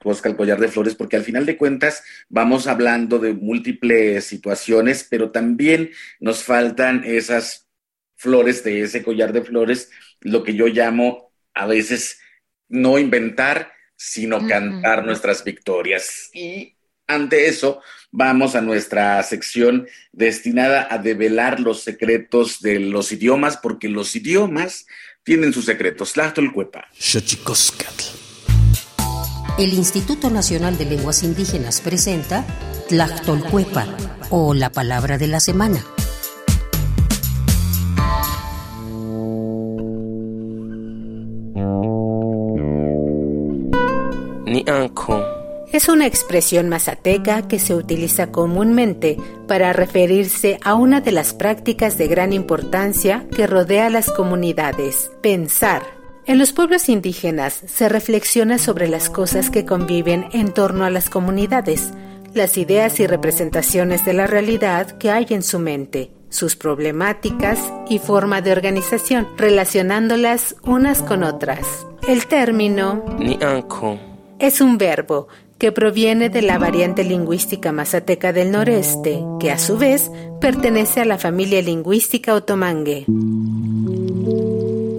Xochicosca, 0.00 0.28
el 0.28 0.36
collar 0.36 0.58
de 0.60 0.68
flores, 0.68 0.94
porque 0.94 1.16
al 1.16 1.24
final 1.24 1.46
de 1.46 1.56
cuentas 1.56 2.02
vamos 2.28 2.66
hablando 2.66 3.18
de 3.18 3.34
múltiples 3.34 4.24
situaciones, 4.24 5.06
pero 5.08 5.30
también 5.30 5.90
nos 6.20 6.42
faltan 6.42 7.04
esas 7.04 7.68
flores 8.16 8.64
de 8.64 8.82
ese 8.82 9.02
collar 9.02 9.32
de 9.32 9.42
flores, 9.42 9.90
lo 10.20 10.42
que 10.42 10.54
yo 10.54 10.66
llamo 10.66 11.32
a 11.54 11.66
veces 11.66 12.18
no 12.68 12.98
inventar, 12.98 13.72
sino 13.96 14.46
cantar 14.46 15.04
nuestras 15.04 15.44
victorias. 15.44 16.30
Y 16.32 16.76
ante 17.06 17.48
eso, 17.48 17.82
vamos 18.10 18.54
a 18.54 18.60
nuestra 18.60 19.22
sección 19.22 19.86
destinada 20.12 20.86
a 20.90 20.98
develar 20.98 21.60
los 21.60 21.82
secretos 21.82 22.60
de 22.60 22.78
los 22.78 23.12
idiomas, 23.12 23.56
porque 23.56 23.88
los 23.88 24.14
idiomas 24.16 24.86
tienen 25.22 25.52
sus 25.52 25.66
secretos. 25.66 26.12
Tlachtolcuepa. 26.12 26.88
El 29.58 29.74
Instituto 29.74 30.30
Nacional 30.30 30.78
de 30.78 30.86
Lenguas 30.86 31.22
Indígenas 31.22 31.80
presenta 31.80 32.44
Tlachtolcuepa, 32.88 33.86
o 34.30 34.54
la 34.54 34.70
palabra 34.70 35.18
de 35.18 35.26
la 35.26 35.40
semana. 35.40 35.84
Es 45.72 45.88
una 45.88 46.06
expresión 46.06 46.68
mazateca 46.68 47.46
que 47.48 47.58
se 47.58 47.74
utiliza 47.74 48.32
comúnmente 48.32 49.16
para 49.46 49.72
referirse 49.72 50.58
a 50.64 50.74
una 50.74 51.00
de 51.00 51.12
las 51.12 51.32
prácticas 51.32 51.96
de 51.96 52.08
gran 52.08 52.32
importancia 52.32 53.26
que 53.34 53.46
rodea 53.46 53.86
a 53.86 53.90
las 53.90 54.10
comunidades, 54.10 55.10
pensar. 55.22 55.99
En 56.30 56.38
los 56.38 56.52
pueblos 56.52 56.88
indígenas 56.88 57.60
se 57.66 57.88
reflexiona 57.88 58.58
sobre 58.58 58.86
las 58.86 59.10
cosas 59.10 59.50
que 59.50 59.64
conviven 59.64 60.26
en 60.32 60.54
torno 60.54 60.84
a 60.84 60.90
las 60.90 61.10
comunidades, 61.10 61.90
las 62.34 62.56
ideas 62.56 63.00
y 63.00 63.08
representaciones 63.08 64.04
de 64.04 64.12
la 64.12 64.28
realidad 64.28 64.96
que 64.96 65.10
hay 65.10 65.26
en 65.30 65.42
su 65.42 65.58
mente, 65.58 66.12
sus 66.28 66.54
problemáticas 66.54 67.58
y 67.88 67.98
forma 67.98 68.42
de 68.42 68.52
organización, 68.52 69.26
relacionándolas 69.36 70.54
unas 70.62 71.02
con 71.02 71.24
otras. 71.24 71.66
El 72.06 72.28
término 72.28 73.04
es 74.38 74.60
un 74.60 74.78
verbo 74.78 75.26
que 75.58 75.72
proviene 75.72 76.28
de 76.28 76.42
la 76.42 76.58
variante 76.58 77.02
lingüística 77.02 77.72
mazateca 77.72 78.32
del 78.32 78.52
noreste, 78.52 79.20
que 79.40 79.50
a 79.50 79.58
su 79.58 79.78
vez 79.78 80.12
pertenece 80.40 81.00
a 81.00 81.06
la 81.06 81.18
familia 81.18 81.60
lingüística 81.60 82.34
otomangue. 82.34 83.04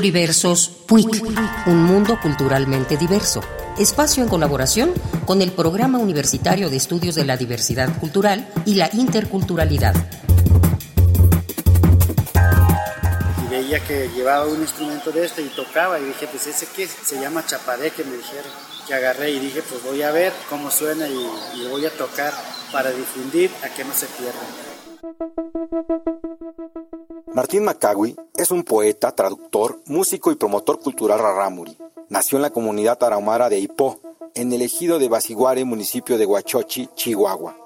Pluriversos 0.00 0.70
PUIC, 0.86 1.26
un 1.66 1.84
mundo 1.84 2.18
culturalmente 2.22 2.96
diverso. 2.96 3.42
Espacio 3.78 4.22
en 4.22 4.30
colaboración 4.30 4.94
con 5.26 5.42
el 5.42 5.52
Programa 5.52 5.98
Universitario 5.98 6.70
de 6.70 6.78
Estudios 6.78 7.16
de 7.16 7.26
la 7.26 7.36
Diversidad 7.36 7.98
Cultural 7.98 8.48
y 8.64 8.76
la 8.76 8.88
Interculturalidad. 8.94 9.94
Y 13.44 13.50
veía 13.50 13.80
que 13.80 14.08
llevaba 14.16 14.46
un 14.46 14.62
instrumento 14.62 15.12
de 15.12 15.26
este 15.26 15.42
y 15.42 15.48
tocaba 15.48 16.00
y 16.00 16.04
dije, 16.04 16.26
pues 16.28 16.46
ese 16.46 16.66
qué 16.74 16.86
se 16.86 17.20
llama 17.20 17.44
chapareque, 17.44 18.02
me 18.02 18.16
dijeron. 18.16 18.50
Que 18.86 18.94
agarré 18.94 19.32
y 19.32 19.38
dije, 19.38 19.60
pues 19.68 19.82
voy 19.82 20.00
a 20.00 20.10
ver 20.12 20.32
cómo 20.48 20.70
suena 20.70 21.06
y, 21.08 21.60
y 21.60 21.66
voy 21.68 21.84
a 21.84 21.90
tocar 21.90 22.32
para 22.72 22.90
difundir 22.90 23.50
a 23.62 23.68
que 23.68 23.84
no 23.84 23.92
se 23.92 24.06
pierda. 24.06 24.40
Martín 27.32 27.64
Macagui 27.64 28.16
es 28.34 28.50
un 28.50 28.64
poeta, 28.64 29.14
traductor, 29.14 29.78
músico 29.86 30.32
y 30.32 30.34
promotor 30.34 30.80
cultural 30.80 31.20
rarámuri. 31.20 31.78
Nació 32.08 32.38
en 32.38 32.42
la 32.42 32.50
comunidad 32.50 32.98
tarahumara 32.98 33.48
de 33.48 33.60
Ipó, 33.60 34.00
en 34.34 34.52
el 34.52 34.62
ejido 34.62 34.98
de 34.98 35.08
Basiguare, 35.08 35.64
municipio 35.64 36.18
de 36.18 36.26
Huachochi, 36.26 36.88
Chihuahua. 36.96 37.56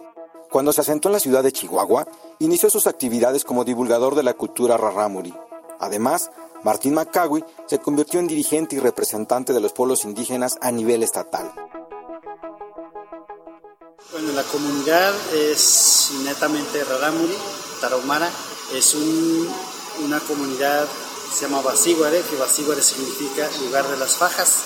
Cuando 0.50 0.70
se 0.74 0.82
asentó 0.82 1.08
en 1.08 1.14
la 1.14 1.20
ciudad 1.20 1.42
de 1.42 1.50
Chihuahua, 1.50 2.06
inició 2.40 2.68
sus 2.68 2.86
actividades 2.86 3.42
como 3.44 3.64
divulgador 3.64 4.14
de 4.14 4.22
la 4.22 4.34
cultura 4.34 4.76
rarámuri. 4.76 5.32
Además, 5.80 6.30
Martín 6.62 6.92
Macagui 6.92 7.42
se 7.66 7.78
convirtió 7.78 8.20
en 8.20 8.26
dirigente 8.26 8.76
y 8.76 8.80
representante 8.80 9.54
de 9.54 9.60
los 9.60 9.72
pueblos 9.72 10.04
indígenas 10.04 10.58
a 10.60 10.70
nivel 10.72 11.02
estatal. 11.02 11.50
Bueno, 14.12 14.32
la 14.32 14.42
comunidad 14.42 15.14
es 15.32 16.12
netamente 16.22 16.84
rarámuri, 16.84 17.34
tarahumara, 17.80 18.30
es 18.76 18.94
una 20.02 20.20
comunidad 20.20 20.88
se 21.32 21.46
llama 21.46 21.62
Basíguare, 21.62 22.20
que 22.22 22.36
Basíguare 22.36 22.80
significa 22.80 23.48
lugar 23.64 23.88
de 23.88 23.96
las 23.96 24.16
fajas, 24.16 24.64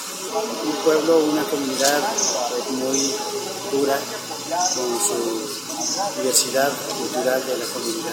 un 0.64 0.84
pueblo, 0.84 1.18
una 1.24 1.42
comunidad 1.44 2.00
pues, 2.50 2.70
muy 2.72 3.14
dura 3.72 3.98
con 4.74 5.00
su 5.00 5.48
diversidad 6.20 6.70
cultural 6.98 7.42
de 7.46 7.56
la 7.56 7.64
comunidad. 7.72 8.12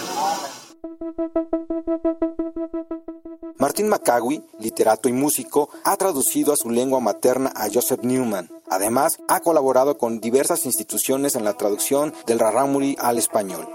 Martín 3.58 3.88
Macagui, 3.88 4.42
literato 4.58 5.08
y 5.08 5.12
músico, 5.12 5.68
ha 5.84 5.96
traducido 5.96 6.52
a 6.52 6.56
su 6.56 6.70
lengua 6.70 7.00
materna 7.00 7.52
a 7.54 7.68
Joseph 7.72 8.02
Newman. 8.02 8.50
Además, 8.68 9.18
ha 9.28 9.40
colaborado 9.40 9.98
con 9.98 10.20
diversas 10.20 10.66
instituciones 10.66 11.34
en 11.36 11.44
la 11.44 11.54
traducción 11.54 12.14
del 12.26 12.38
rarámuri 12.38 12.96
al 12.98 13.18
español. 13.18 13.66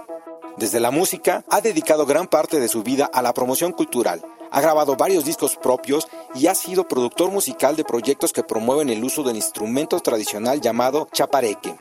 Desde 0.57 0.79
la 0.79 0.91
música, 0.91 1.43
ha 1.49 1.61
dedicado 1.61 2.05
gran 2.05 2.27
parte 2.27 2.59
de 2.59 2.67
su 2.67 2.83
vida 2.83 3.09
a 3.11 3.21
la 3.21 3.33
promoción 3.33 3.71
cultural. 3.71 4.21
Ha 4.51 4.59
grabado 4.59 4.95
varios 4.95 5.23
discos 5.23 5.55
propios 5.55 6.07
y 6.35 6.47
ha 6.47 6.55
sido 6.55 6.87
productor 6.87 7.31
musical 7.31 7.75
de 7.75 7.85
proyectos 7.85 8.33
que 8.33 8.43
promueven 8.43 8.89
el 8.89 9.03
uso 9.03 9.23
del 9.23 9.37
instrumento 9.37 9.99
tradicional 10.01 10.59
llamado 10.59 11.07
chapareque. 11.13 11.75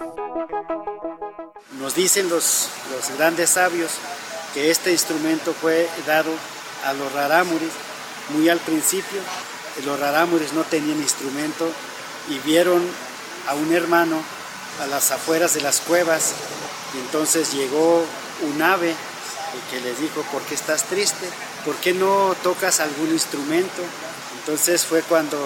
Nos 1.81 1.95
dicen 1.95 2.29
los, 2.29 2.68
los 2.93 3.18
grandes 3.18 3.51
sabios 3.51 3.91
que 4.55 4.71
este 4.71 4.93
instrumento 4.93 5.53
fue 5.53 5.89
dado 6.07 6.31
a 6.85 6.93
los 6.93 7.12
rarámuris 7.12 7.73
muy 8.31 8.49
al 8.49 8.59
principio. 8.59 9.21
Los 9.85 9.99
rarámuris 9.99 10.53
no 10.53 10.62
tenían 10.62 10.99
instrumento 10.99 11.68
y 12.29 12.39
vieron 12.47 12.83
a 13.49 13.55
un 13.55 13.73
hermano 13.73 14.23
a 14.81 14.87
las 14.87 15.11
afueras 15.11 15.55
de 15.55 15.61
las 15.61 15.81
cuevas 15.81 16.35
y 16.95 16.99
entonces 16.99 17.53
llegó 17.53 18.05
un 18.43 18.62
ave 18.62 18.95
que 19.70 19.80
les 19.80 19.99
dijo, 20.01 20.22
¿por 20.32 20.43
qué 20.43 20.55
estás 20.55 20.84
triste? 20.84 21.26
¿Por 21.64 21.76
qué 21.76 21.93
no 21.93 22.34
tocas 22.43 22.80
algún 22.80 23.11
instrumento? 23.11 23.82
Entonces 24.38 24.84
fue 24.84 25.03
cuando 25.03 25.38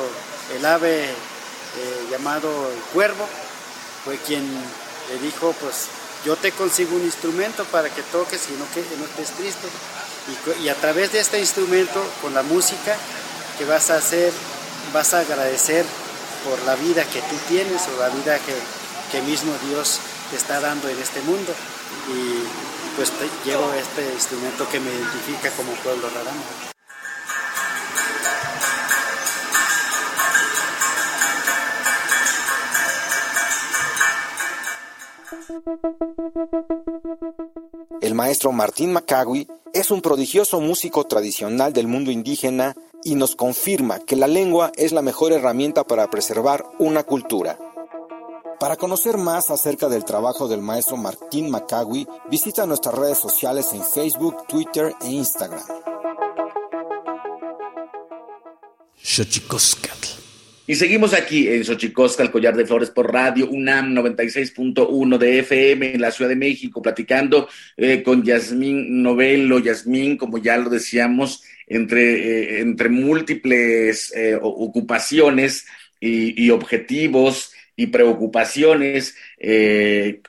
el 0.55 0.65
ave 0.65 1.05
eh, 1.05 2.07
llamado 2.11 2.71
el 2.71 2.81
cuervo 2.93 3.27
fue 4.05 4.19
quien 4.19 4.45
le 5.09 5.19
dijo, 5.19 5.55
pues 5.61 5.89
yo 6.25 6.37
te 6.37 6.53
consigo 6.53 6.97
un 6.97 7.05
instrumento 7.05 7.65
para 7.65 7.89
que 7.91 8.03
toques 8.03 8.41
y 8.49 8.53
no, 8.53 8.67
que, 8.73 8.85
no 8.97 9.05
estés 9.05 9.37
triste. 9.37 9.69
Y, 10.63 10.69
a 10.69 10.75
través 10.75 11.13
de 11.13 11.21
este 11.21 11.39
instrumento, 11.39 12.03
con 12.23 12.33
la 12.33 12.43
música 12.43 12.97
que 13.59 13.65
vas 13.65 13.91
a 13.91 13.97
hacer, 13.97 14.33
vas 14.93 15.13
a 15.13 15.21
agradecer 15.21 15.85
por 16.49 16.61
la 16.63 16.77
vida 16.77 17.05
que 17.05 17.21
tú 17.21 17.37
tienes 17.49 17.83
o 17.89 18.01
la 18.01 18.09
vida 18.09 18.39
que, 18.39 18.55
que 19.13 19.23
mismo 19.23 19.53
Dios 19.69 20.01
te 20.31 20.37
está 20.37 20.61
dando 20.61 20.89
en 20.89 20.99
este 20.99 21.21
mundo. 21.23 21.53
Pues 22.97 23.13
llevo 23.45 23.73
este 23.73 24.13
instrumento 24.13 24.69
que 24.69 24.81
me 24.81 24.91
identifica 24.91 25.51
como 25.51 25.73
pueblo 25.75 26.09
raramo. 26.11 26.43
El 38.01 38.15
maestro 38.15 38.53
Martín 38.53 38.93
Macagui 38.93 39.49
es 39.73 39.91
un 39.91 40.01
prodigioso 40.01 40.61
músico 40.61 41.05
tradicional 41.05 41.73
del 41.73 41.89
mundo 41.89 42.11
indígena 42.11 42.77
y 43.03 43.17
nos 43.17 43.35
confirma 43.35 43.99
que 43.99 44.15
la 44.15 44.29
lengua 44.29 44.71
es 44.77 44.93
la 44.93 45.03
mejor 45.03 45.33
herramienta 45.33 45.85
para 45.85 46.09
preservar 46.11 46.65
una 46.79 47.03
cultura. 47.03 47.59
Para 48.61 48.77
conocer 48.77 49.17
más 49.19 49.51
acerca 49.51 49.89
del 49.89 50.05
trabajo 50.05 50.49
del 50.49 50.61
maestro 50.61 50.97
Martín 50.97 51.51
Macagui, 51.51 52.07
visita 52.31 52.67
nuestras 52.67 52.95
redes 52.95 53.19
sociales 53.19 53.73
en 53.73 53.83
Facebook, 53.83 54.47
Twitter 54.47 54.93
e 55.03 55.11
Instagram. 55.11 55.63
Y 60.67 60.77
seguimos 60.77 61.13
aquí 61.13 61.49
en 61.49 61.65
Xochicosca, 61.65 62.23
el 62.23 62.31
collar 62.31 62.57
de 62.57 62.65
flores 62.65 62.91
por 62.91 63.13
radio, 63.13 63.51
UNAM 63.51 63.95
96.1 63.95 65.19
de 65.19 65.39
FM 65.41 65.95
en 65.95 66.01
la 66.01 66.11
Ciudad 66.11 66.31
de 66.31 66.37
México, 66.37 66.81
platicando 66.81 67.49
eh, 67.77 68.03
con 68.03 68.23
Yasmín 68.23 69.03
Novelo. 69.03 69.59
Yasmín, 69.59 70.17
como 70.17 70.39
ya 70.39 70.57
lo 70.57 70.71
decíamos, 70.71 71.43
entre, 71.67 72.59
eh, 72.59 72.61
entre 72.61 72.89
múltiples 72.89 74.13
eh, 74.17 74.39
ocupaciones 74.41 75.67
y, 76.01 76.43
y, 76.43 76.51
objetivos 76.51 77.54
y 77.77 77.89
preocupaciones 77.89 79.17
que, 79.39 80.21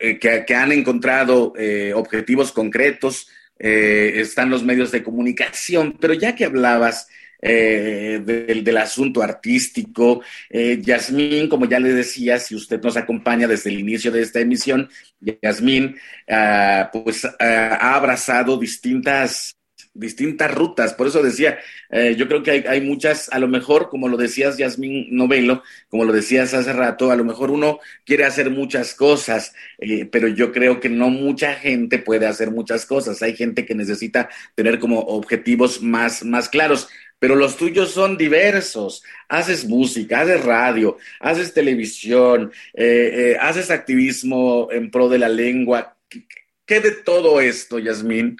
que, 0.47 0.55
han 0.55 0.71
encontrado 0.71 1.53
objetivos 1.93 2.51
concretos, 2.51 3.27
están 3.57 4.49
los 4.49 4.63
medios 4.63 4.91
de 4.91 5.03
comunicación. 5.03 5.97
Pero 5.99 6.13
ya 6.13 6.35
que 6.35 6.45
hablabas 6.45 7.07
eh, 7.47 8.21
del, 8.25 8.63
del, 8.63 8.77
asunto 8.77 9.21
artístico. 9.21 10.21
Eh, 10.49 10.79
Yasmín, 10.81 11.47
como 11.47 11.65
ya 11.67 11.79
le 11.79 11.93
decía, 11.93 12.39
si 12.39 12.55
usted 12.55 12.81
nos 12.81 12.97
acompaña 12.97 13.47
desde 13.47 13.69
el 13.69 13.79
inicio 13.79 14.11
de 14.11 14.23
esta 14.23 14.39
emisión, 14.39 14.89
Yasmín, 15.19 15.95
uh, 16.27 16.85
pues 16.91 17.23
uh, 17.23 17.29
ha 17.39 17.93
abrazado 17.93 18.57
distintas 18.57 19.55
distintas 19.95 20.53
rutas. 20.53 20.93
Por 20.93 21.07
eso 21.07 21.23
decía, 21.23 21.57
eh, 21.89 22.15
yo 22.15 22.27
creo 22.27 22.43
que 22.43 22.51
hay, 22.51 22.63
hay, 22.67 22.81
muchas, 22.81 23.29
a 23.29 23.39
lo 23.39 23.47
mejor, 23.47 23.89
como 23.89 24.07
lo 24.09 24.17
decías 24.17 24.57
Yasmín 24.57 25.07
Novelo, 25.09 25.63
como 25.89 26.03
lo 26.03 26.13
decías 26.13 26.53
hace 26.53 26.73
rato, 26.73 27.09
a 27.11 27.15
lo 27.15 27.23
mejor 27.23 27.49
uno 27.49 27.79
quiere 28.05 28.25
hacer 28.25 28.51
muchas 28.51 28.93
cosas, 28.93 29.55
eh, 29.79 30.05
pero 30.05 30.27
yo 30.27 30.51
creo 30.51 30.79
que 30.79 30.89
no 30.89 31.09
mucha 31.09 31.55
gente 31.55 31.97
puede 31.97 32.27
hacer 32.27 32.51
muchas 32.51 32.85
cosas. 32.85 33.23
Hay 33.23 33.35
gente 33.35 33.65
que 33.65 33.73
necesita 33.73 34.29
tener 34.53 34.79
como 34.79 34.99
objetivos 34.99 35.81
más, 35.81 36.23
más 36.23 36.49
claros 36.49 36.87
pero 37.17 37.35
los 37.35 37.55
tuyos 37.55 37.91
son 37.91 38.17
diversos. 38.17 39.01
Haces 39.29 39.65
música, 39.65 40.21
haces 40.21 40.43
radio, 40.43 40.97
haces 41.21 41.53
televisión, 41.53 42.51
eh, 42.73 43.37
haces 43.39 43.71
activismo 43.71 44.67
en 44.69 44.91
pro 44.91 45.07
de 45.09 45.17
la 45.17 45.29
lengua. 45.29 45.97
¿Qué, 46.09 46.27
¿Qué, 46.65 46.81
de 46.81 46.91
todo 46.91 47.39
esto, 47.39 47.79
Yasmín? 47.79 48.37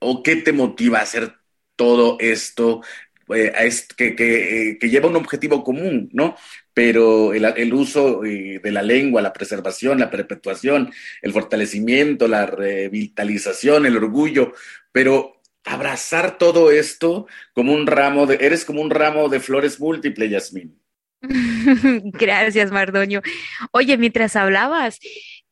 ¿O 0.00 0.22
qué 0.22 0.36
te 0.36 0.52
motiva 0.52 0.98
a 0.98 1.02
hacer 1.02 1.34
todo 1.76 2.16
esto? 2.20 2.82
Eh, 3.34 3.52
que, 3.96 4.16
que, 4.16 4.88
lleva 4.88 5.08
un 5.08 5.14
objetivo 5.14 5.62
común, 5.62 6.08
¿no? 6.12 6.36
Pero 6.74 7.32
el, 7.32 7.74
uso 7.74 8.22
de 8.22 8.60
la 8.72 8.82
lengua, 8.82 9.22
la 9.22 9.32
preservación, 9.32 10.00
la 10.00 10.10
perpetuación, 10.10 10.92
el 11.22 11.32
fortalecimiento, 11.32 12.26
la 12.26 12.46
revitalización, 12.46 13.86
el 13.86 13.96
orgullo, 13.96 14.52
pero 14.90 15.40
abrazar 15.64 16.38
todo 16.38 16.70
esto 16.70 17.26
como 17.52 17.72
un 17.72 17.86
ramo 17.86 18.26
de, 18.26 18.38
eres 18.40 18.64
como 18.64 18.80
un 18.80 18.90
ramo 18.90 19.28
de 19.28 19.40
flores 19.40 19.78
múltiple, 19.78 20.28
Yasmín. 20.28 20.80
Gracias, 21.22 22.72
Mardoño. 22.72 23.20
Oye, 23.72 23.96
mientras 23.98 24.36
hablabas, 24.36 24.98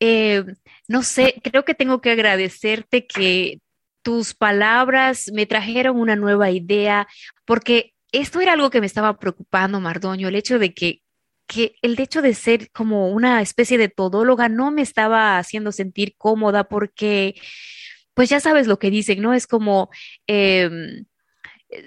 eh, 0.01 0.44
no 0.86 1.03
sé, 1.03 1.34
creo 1.42 1.64
que 1.64 1.74
tengo 1.74 2.01
que 2.01 2.11
agradecerte 2.11 3.07
que 3.07 3.61
tus 4.09 4.32
palabras 4.32 5.30
me 5.34 5.44
trajeron 5.44 6.00
una 6.00 6.16
nueva 6.16 6.50
idea, 6.50 7.06
porque 7.44 7.92
esto 8.11 8.40
era 8.40 8.54
algo 8.54 8.70
que 8.70 8.80
me 8.80 8.86
estaba 8.86 9.18
preocupando, 9.18 9.80
Mardoño, 9.80 10.28
el 10.28 10.34
hecho 10.34 10.59
de 10.59 10.72
que, 10.72 11.02
que 11.46 11.74
el 11.82 12.00
hecho 12.00 12.22
de 12.22 12.32
ser 12.32 12.70
como 12.70 13.11
una 13.11 13.42
especie 13.42 13.76
de 13.76 13.90
todóloga 13.90 14.48
no 14.48 14.70
me 14.70 14.80
estaba 14.80 15.36
haciendo 15.36 15.72
sentir 15.72 16.14
cómoda 16.16 16.64
porque 16.64 17.34
pues 18.14 18.30
ya 18.30 18.40
sabes 18.40 18.66
lo 18.66 18.78
que 18.78 18.90
dicen, 18.90 19.20
¿no? 19.20 19.34
Es 19.34 19.46
como, 19.46 19.90
eh, 20.26 20.70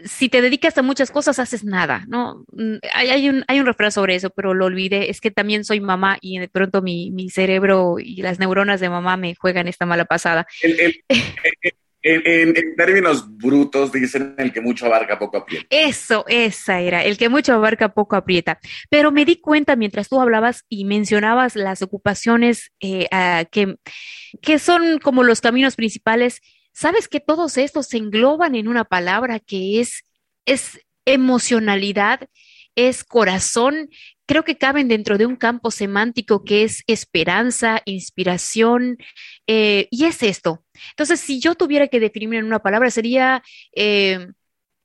si 0.05 0.29
te 0.29 0.43
dedicas 0.43 0.77
a 0.77 0.83
muchas 0.83 1.09
cosas, 1.09 1.39
haces 1.39 1.63
nada, 1.63 2.05
¿no? 2.07 2.45
Mm, 2.51 2.75
hay, 2.93 3.29
un, 3.29 3.43
hay 3.47 3.59
un 3.59 3.65
refrán 3.65 3.91
sobre 3.91 4.13
eso, 4.13 4.29
pero 4.29 4.53
lo 4.53 4.65
olvidé. 4.65 5.09
Es 5.09 5.21
que 5.21 5.31
también 5.31 5.65
soy 5.65 5.79
mamá 5.79 6.19
y 6.21 6.37
de 6.37 6.47
pronto 6.47 6.83
mi, 6.83 7.11
cerebro 7.31 7.95
y 7.97 8.21
las 8.21 8.37
neuronas 8.37 8.79
de 8.79 8.89
mamá 8.89 9.17
me 9.17 9.33
juegan 9.33 9.67
esta 9.67 9.87
mala 9.87 10.05
pasada. 10.05 10.45
en, 12.03 12.75
términos 12.75 13.25
brutos, 13.37 13.91
dicen 13.91 14.35
el 14.37 14.51
que 14.51 14.61
mucho 14.61 14.85
abarca, 14.85 15.19
poco 15.19 15.37
aprieta. 15.37 15.67
Eso, 15.69 16.25
esa 16.27 16.79
era, 16.79 17.03
el 17.03 17.17
que 17.17 17.29
mucho 17.29 17.53
abarca, 17.53 17.93
poco 17.93 18.15
aprieta. 18.15 18.59
Pero 18.89 19.11
me 19.11 19.25
di 19.25 19.37
cuenta 19.37 19.75
mientras 19.75 20.09
tú 20.09 20.19
hablabas 20.19 20.65
y 20.69 20.85
mencionabas 20.85 21.55
las 21.55 21.81
ocupaciones 21.81 22.71
eh, 22.79 23.07
que, 23.51 23.75
que 24.41 24.59
son 24.59 24.99
como 24.99 25.23
los 25.23 25.41
caminos 25.41 25.75
principales 25.75 26.41
sabes 26.73 27.07
que 27.07 27.19
todos 27.19 27.57
estos 27.57 27.87
se 27.87 27.97
engloban 27.97 28.55
en 28.55 28.67
una 28.67 28.85
palabra 28.85 29.39
que 29.39 29.79
es, 29.79 30.05
es 30.45 30.79
emocionalidad, 31.05 32.27
es 32.75 33.03
corazón, 33.03 33.89
creo 34.31 34.45
que 34.45 34.57
caben 34.57 34.87
dentro 34.87 35.17
de 35.17 35.25
un 35.25 35.35
campo 35.35 35.71
semántico 35.71 36.45
que 36.45 36.63
es 36.63 36.83
esperanza, 36.87 37.81
inspiración, 37.83 38.97
eh, 39.45 39.89
y 39.91 40.05
es 40.05 40.23
esto. 40.23 40.63
Entonces, 40.91 41.19
si 41.19 41.41
yo 41.41 41.55
tuviera 41.55 41.89
que 41.89 41.99
definirme 41.99 42.37
en 42.37 42.45
una 42.45 42.59
palabra, 42.59 42.89
sería 42.91 43.43
eh, 43.75 44.29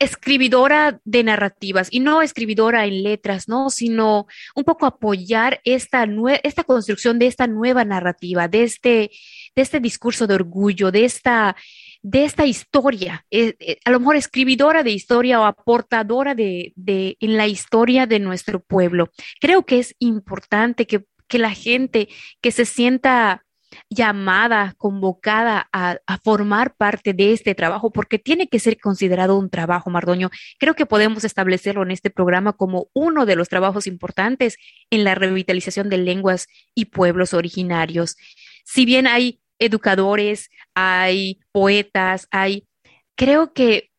escribidora 0.01 1.01
de 1.05 1.23
narrativas, 1.23 1.87
y 1.93 2.01
no 2.01 2.23
escribidora 2.23 2.87
en 2.87 3.05
letras, 3.05 3.47
¿no? 3.47 3.71
Sino 3.71 4.27
un 4.57 4.65
poco 4.65 4.85
apoyar 4.85 5.61
esta, 5.63 6.05
esta 6.43 6.65
construcción 6.65 7.21
de 7.21 7.29
esta 7.29 7.47
nueva 7.47 7.85
narrativa, 7.85 8.49
de 8.49 8.65
este 8.65 9.11
de 9.55 9.63
este 9.63 9.79
discurso 9.79 10.27
de 10.27 10.35
orgullo, 10.35 10.91
de 10.91 11.05
esta, 11.05 11.55
de 12.03 12.25
esta 12.25 12.47
historia, 12.47 13.25
eh, 13.31 13.55
eh, 13.59 13.79
a 13.85 13.91
lo 13.91 14.01
mejor 14.01 14.17
escribidora 14.17 14.83
de 14.83 14.93
historia 14.93 15.41
o 15.41 15.45
aportadora 15.45 16.35
de, 16.35 16.73
de, 16.77 17.17
en 17.21 17.37
la 17.37 17.47
historia 17.47 18.07
de 18.07 18.19
nuestro 18.19 18.61
pueblo. 18.61 19.11
Creo 19.41 19.65
que 19.65 19.79
es 19.79 19.95
importante 19.99 20.87
que, 20.87 21.05
que 21.29 21.39
la 21.39 21.51
gente 21.51 22.09
que 22.41 22.53
se 22.53 22.65
sienta 22.65 23.43
llamada, 23.91 24.75
convocada 24.79 25.69
a, 25.73 25.99
a, 26.07 26.19
formar 26.19 26.77
parte 26.77 27.13
de 27.13 27.33
este 27.33 27.55
trabajo, 27.55 27.91
porque 27.91 28.19
tiene 28.19 28.49
que 28.49 28.61
ser 28.61 28.79
considerado 28.79 29.37
un 29.37 29.51
trabajo, 29.51 29.91
Mardoño. 29.91 30.31
Creo 30.59 30.75
que 30.75 30.87
podemos 30.87 31.25
establecerlo 31.25 31.83
en 31.83 31.91
este 31.91 32.11
programa 32.11 32.53
como 32.53 32.89
uno 32.95 33.27
de 33.27 33.37
los 33.37 33.49
trabajos 33.49 33.87
importantes 33.87 34.57
en 34.91 35.05
la 35.05 35.15
revitalización 35.15 35.89
de 35.91 35.99
lenguas 35.99 36.47
y 36.75 36.87
pueblos 36.87 37.35
originarios. 37.35 38.17
Si 38.65 38.85
bien 38.85 39.07
hay 39.07 39.41
educadores, 39.59 40.51
hay 40.75 41.41
poetas, 41.53 42.29
hay... 42.31 42.67
Creo 43.15 43.53
que 43.53 43.91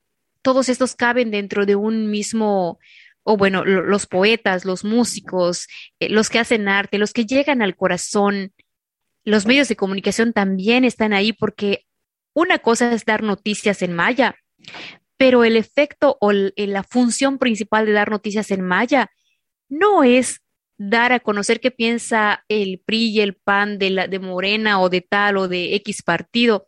todos 0.41 0.69
estos 0.69 0.95
caben 0.95 1.31
dentro 1.31 1.65
de 1.65 1.75
un 1.75 2.09
mismo, 2.09 2.79
o 3.23 3.37
bueno, 3.37 3.65
los 3.65 4.05
poetas, 4.05 4.63
los 4.63 4.83
músicos, 4.83 5.67
eh, 5.99 6.09
los 6.09 6.29
que 6.29 6.39
hacen 6.39 6.67
arte, 6.67 6.97
los 6.97 7.13
que 7.13 7.25
llegan 7.25 7.61
al 7.61 7.75
corazón, 7.75 8.53
los 9.23 9.45
medios 9.45 9.67
de 9.67 9.75
comunicación 9.75 10.31
también 10.31 10.85
están 10.85 11.11
ahí 11.11 11.33
porque 11.33 11.85
una 12.33 12.59
cosa 12.59 12.93
es 12.93 13.03
dar 13.03 13.23
noticias 13.23 13.81
en 13.81 13.93
maya, 13.93 14.35
pero 15.17 15.43
el 15.43 15.57
efecto 15.57 16.17
o 16.21 16.31
la 16.31 16.83
función 16.83 17.39
principal 17.39 17.85
de 17.85 17.91
dar 17.91 18.09
noticias 18.09 18.51
en 18.51 18.61
maya 18.61 19.09
no 19.67 20.03
es 20.03 20.41
dar 20.78 21.11
a 21.11 21.19
conocer 21.19 21.59
qué 21.59 21.71
piensa 21.71 22.43
el 22.47 22.80
PRI 22.86 23.09
y 23.09 23.21
el 23.21 23.36
PAN 23.36 23.80
de, 23.80 23.89
la, 23.89 24.07
de 24.07 24.19
Morena 24.19 24.80
o 24.80 24.89
de 24.89 25.01
tal 25.01 25.38
o 25.38 25.47
de 25.47 25.75
X 25.75 26.03
partido, 26.03 26.67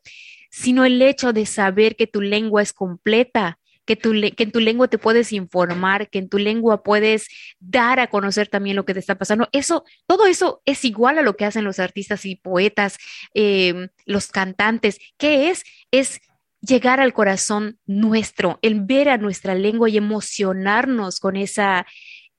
sino 0.50 0.86
el 0.86 1.02
hecho 1.02 1.34
de 1.34 1.46
saber 1.46 1.96
que 1.96 2.08
tu 2.08 2.22
lengua 2.22 2.62
es 2.62 2.74
completa, 2.74 3.60
que, 3.86 3.96
tu, 3.96 4.12
que 4.12 4.44
en 4.44 4.52
tu 4.52 4.60
lengua 4.60 4.88
te 4.88 4.98
puedes 4.98 5.32
informar, 5.32 6.10
que 6.10 6.20
en 6.20 6.30
tu 6.30 6.38
lengua 6.38 6.84
puedes 6.84 7.28
dar 7.60 8.00
a 8.00 8.08
conocer 8.08 8.48
también 8.48 8.76
lo 8.76 8.86
que 8.86 8.94
te 8.94 9.00
está 9.00 9.16
pasando. 9.16 9.48
Eso, 9.52 9.84
todo 10.06 10.28
eso 10.28 10.62
es 10.66 10.86
igual 10.86 11.18
a 11.18 11.24
lo 11.24 11.36
que 11.36 11.46
hacen 11.46 11.64
los 11.64 11.80
artistas 11.80 12.26
y 12.26 12.36
poetas, 12.36 12.98
eh, 13.34 13.90
los 14.06 14.28
cantantes. 14.28 15.00
¿Qué 15.18 15.50
es? 15.50 15.64
Es 15.92 16.22
llegar 16.62 17.00
al 17.00 17.14
corazón 17.14 17.80
nuestro, 17.86 18.60
el 18.62 18.82
ver 18.82 19.10
a 19.10 19.18
nuestra 19.18 19.56
lengua 19.56 19.90
y 19.90 19.98
emocionarnos 19.98 21.20
con 21.20 21.36
esa, 21.36 21.86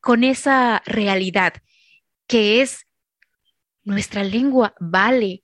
con 0.01 0.25
esa 0.25 0.83
realidad 0.87 1.55
que 2.27 2.63
es 2.63 2.87
nuestra 3.83 4.25
lengua 4.25 4.75
vale, 4.81 5.43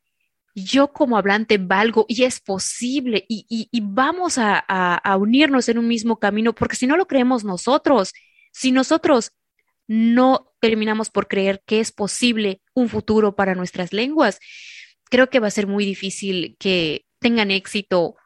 yo 0.54 0.92
como 0.92 1.18
hablante 1.18 1.58
valgo 1.58 2.06
y 2.08 2.24
es 2.24 2.40
posible 2.40 3.26
y, 3.28 3.68
vamos 3.82 4.38
a, 4.38 4.58
a, 4.58 5.16
unirnos 5.16 5.68
en 5.68 5.78
un 5.78 5.86
mismo 5.86 6.18
camino, 6.18 6.54
porque 6.54 6.76
si 6.76 6.86
no 6.86 6.96
lo 6.96 7.06
creemos 7.06 7.44
nosotros, 7.44 8.12
si 8.52 8.72
nosotros 8.72 9.32
no 9.86 10.54
terminamos 10.60 11.10
por 11.10 11.28
creer 11.28 11.62
que 11.66 11.80
es 11.80 11.92
posible 11.92 12.62
un 12.74 12.88
futuro 12.88 13.36
para 13.36 13.54
nuestras 13.54 13.92
lenguas, 13.92 14.38
creo 15.10 15.28
que 15.28 15.40
va 15.40 15.48
a 15.48 15.50
ser 15.50 15.66
muy 15.66 15.84
difícil 15.84 16.56
que 16.58 17.04
tengan 17.18 17.50
éxito 17.50 18.16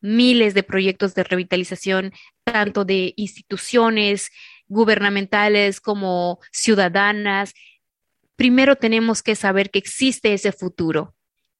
miles 0.00 0.54
de 0.54 0.62
proyectos 0.62 1.14
de 1.14 1.24
revitalización, 1.24 2.12
tanto 2.44 2.84
de 2.84 3.14
instituciones, 3.16 4.30
gubernamentales 4.70 5.80
como 5.80 6.38
ciudadanas, 6.50 7.52
primero 8.36 8.76
tenemos 8.76 9.22
que 9.22 9.34
saber 9.34 9.70
que 9.70 9.78
existe 9.78 10.32
ese 10.32 10.52
futuro. 10.52 11.14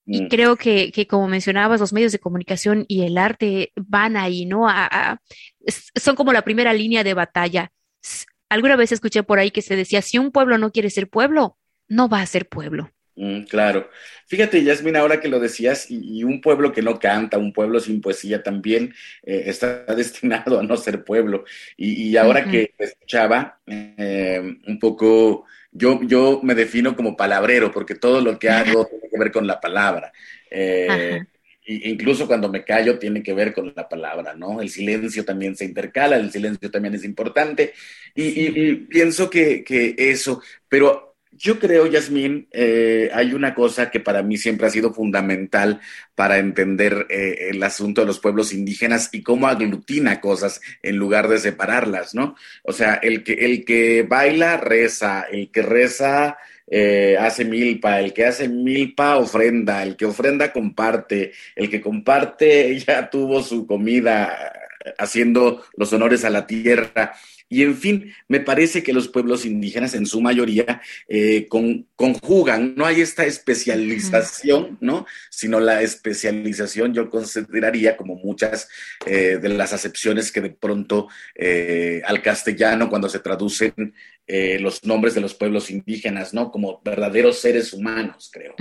Y 0.06 0.22
mm. 0.22 0.28
creo 0.28 0.56
que, 0.56 1.06
como 1.08 1.28
mencionabas, 1.28 1.80
los 1.80 1.92
medios 1.92 2.12
de 2.12 2.18
comunicación 2.18 2.86
y 2.88 3.02
el 3.02 3.18
arte 3.18 3.72
van 3.76 4.16
ahí, 4.16 4.46
¿no? 4.46 4.66
son 5.94 6.16
como 6.16 6.32
la 6.32 6.42
primera 6.42 6.72
línea 6.72 7.04
de 7.04 7.14
batalla. 7.14 7.70
Alguna 8.48 8.76
vez 8.76 8.92
escuché 8.92 9.22
por 9.22 9.38
ahí 9.38 9.50
que 9.50 9.62
se 9.62 9.76
decía, 9.76 10.00
si 10.00 10.18
un 10.18 10.32
pueblo 10.32 10.56
no 10.56 10.72
quiere 10.72 10.88
ser 10.88 11.11
pueblo, 11.11 11.58
no 11.86 12.08
va 12.08 12.22
a 12.22 12.26
ser 12.26 12.48
pueblo. 12.48 12.90
Mm, 13.20 13.42
claro. 13.42 13.90
Fíjate, 14.26 14.64
Yasmin, 14.64 14.96
ahora 14.96 15.20
que 15.20 15.28
lo 15.28 15.38
decías, 15.38 15.90
y, 15.90 16.24
un 16.24 16.40
pueblo 16.40 16.72
que 16.72 16.80
no 16.80 16.98
canta, 16.98 17.36
un 17.36 17.52
pueblo 17.52 17.78
sin 17.78 18.00
poesía 18.00 18.42
también 18.42 18.94
eh, 19.22 19.42
está 19.44 19.84
destinado 19.94 20.58
a 20.58 20.62
no 20.62 20.76
ser 20.78 21.04
pueblo. 21.04 21.44
Y, 21.76 22.16
ahora 22.16 22.50
que 22.50 22.72
escuchaba, 22.78 23.60
eh, 23.66 24.40
un 24.66 24.78
poco, 24.78 25.44
yo, 25.70 26.00
yo 26.02 26.40
me 26.42 26.54
defino 26.54 26.96
como 26.96 27.14
palabrero, 27.14 27.70
porque 27.70 27.94
todo 27.94 28.22
lo 28.22 28.38
que 28.38 28.48
hago 28.48 28.86
tiene 28.90 29.10
que 29.10 29.18
ver 29.18 29.30
con 29.30 29.46
la 29.46 29.60
palabra. 29.60 30.10
Eh, 30.50 31.22
incluso 31.66 32.26
cuando 32.26 32.48
me 32.48 32.64
callo 32.64 32.98
tiene 32.98 33.22
que 33.22 33.34
ver 33.34 33.52
con 33.52 33.70
la 33.76 33.86
palabra, 33.86 34.32
¿no? 34.34 34.62
El 34.62 34.70
silencio 34.70 35.26
también 35.26 35.56
se 35.56 35.66
intercala, 35.66 36.16
el 36.16 36.32
silencio 36.32 36.70
también 36.70 36.94
es 36.94 37.04
importante. 37.04 37.74
Y, 38.14 38.76
pienso 38.88 39.28
que, 39.28 39.62
que 39.62 39.94
eso, 39.98 40.40
pero 40.70 41.09
yo 41.32 41.58
creo, 41.58 41.86
Yasmín, 41.86 42.48
eh, 42.50 43.10
hay 43.14 43.32
una 43.34 43.54
cosa 43.54 43.90
que 43.90 44.00
para 44.00 44.22
mí 44.22 44.36
siempre 44.36 44.66
ha 44.66 44.70
sido 44.70 44.92
fundamental 44.92 45.80
para 46.14 46.38
entender 46.38 47.06
eh, 47.08 47.50
el 47.50 47.62
asunto 47.62 48.00
de 48.00 48.06
los 48.06 48.18
pueblos 48.18 48.52
indígenas 48.52 49.08
y 49.12 49.22
cómo 49.22 49.46
aglutina 49.46 50.20
cosas 50.20 50.60
en 50.82 50.96
lugar 50.96 51.28
de 51.28 51.38
separarlas, 51.38 52.14
¿no? 52.14 52.36
O 52.64 52.72
sea, 52.72 52.94
el 52.94 53.22
que, 53.22 53.32
el 53.34 53.64
que 53.64 54.02
baila 54.02 54.56
reza, 54.56 55.22
el 55.30 55.50
que 55.50 55.62
reza 55.62 56.36
eh, 56.66 57.16
hace 57.18 57.44
milpa, 57.44 58.00
el 58.00 58.12
que 58.12 58.26
hace 58.26 58.48
milpa 58.48 59.16
ofrenda, 59.16 59.82
el 59.82 59.96
que 59.96 60.06
ofrenda 60.06 60.52
comparte, 60.52 61.32
el 61.56 61.70
que 61.70 61.80
comparte 61.80 62.78
ya 62.86 63.08
tuvo 63.08 63.42
su 63.42 63.66
comida 63.66 64.52
haciendo 64.98 65.64
los 65.76 65.92
honores 65.92 66.24
a 66.24 66.30
la 66.30 66.46
tierra. 66.46 67.14
Y 67.53 67.64
en 67.64 67.76
fin, 67.76 68.14
me 68.28 68.38
parece 68.38 68.84
que 68.84 68.92
los 68.92 69.09
pueblos 69.09 69.44
indígenas 69.44 69.94
en 69.94 70.07
su 70.07 70.20
mayoría 70.20 70.80
eh, 71.09 71.48
conjugan, 71.96 72.76
no 72.76 72.86
hay 72.86 73.01
esta 73.01 73.26
especialización, 73.26 74.78
¿no? 74.80 75.05
Sino 75.30 75.59
la 75.59 75.82
especialización 75.82 76.94
yo 76.94 77.11
consideraría 77.11 77.96
como 77.96 78.14
muchas 78.14 78.68
eh, 79.05 79.38
de 79.42 79.48
las 79.48 79.72
acepciones 79.72 80.30
que 80.30 80.40
de 80.40 80.51
pronto 80.51 81.09
eh, 81.34 82.03
al 82.07 82.22
castellano 82.22 82.88
cuando 82.88 83.09
se 83.09 83.18
traducen 83.18 83.94
los 84.61 84.84
nombres 84.84 85.16
de 85.16 85.20
los 85.20 85.34
pueblos 85.34 85.72
indígenas, 85.72 86.32
¿no? 86.32 86.53
Como 86.53 86.80
verdaderos 86.84 87.40
seres 87.40 87.72
humanos, 87.72 88.30
creo. 88.32 88.55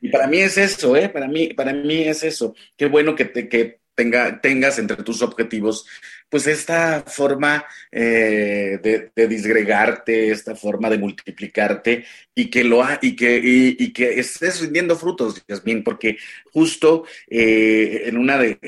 Y 0.00 0.10
para 0.10 0.28
mí 0.28 0.38
es 0.38 0.56
eso, 0.56 0.96
¿eh? 0.96 1.08
Para 1.08 1.26
mí, 1.26 1.48
para 1.54 1.72
mí 1.72 2.04
es 2.04 2.22
eso. 2.22 2.54
Qué 2.76 2.86
bueno 2.86 3.16
que, 3.16 3.24
te, 3.24 3.48
que 3.48 3.80
tenga, 3.96 4.40
tengas 4.40 4.78
entre 4.78 5.02
tus 5.02 5.22
objetivos 5.22 5.86
pues 6.32 6.46
esta 6.46 7.02
forma 7.06 7.62
eh, 7.90 9.10
de, 9.14 9.28
disgregarte, 9.28 10.30
esta 10.30 10.56
forma 10.56 10.88
de 10.88 10.96
multiplicarte 10.96 12.06
y 12.34 12.48
que 12.48 12.64
lo 12.64 12.82
y 13.02 13.14
que, 13.14 13.38
y, 13.44 13.92
que 13.92 14.18
estés 14.18 14.62
rindiendo 14.62 14.96
frutos, 14.96 15.44
Yasmin, 15.46 15.84
porque 15.84 16.16
justo 16.50 17.04
eh, 17.28 18.04
en 18.06 18.16
una 18.16 18.38
de 18.38 18.58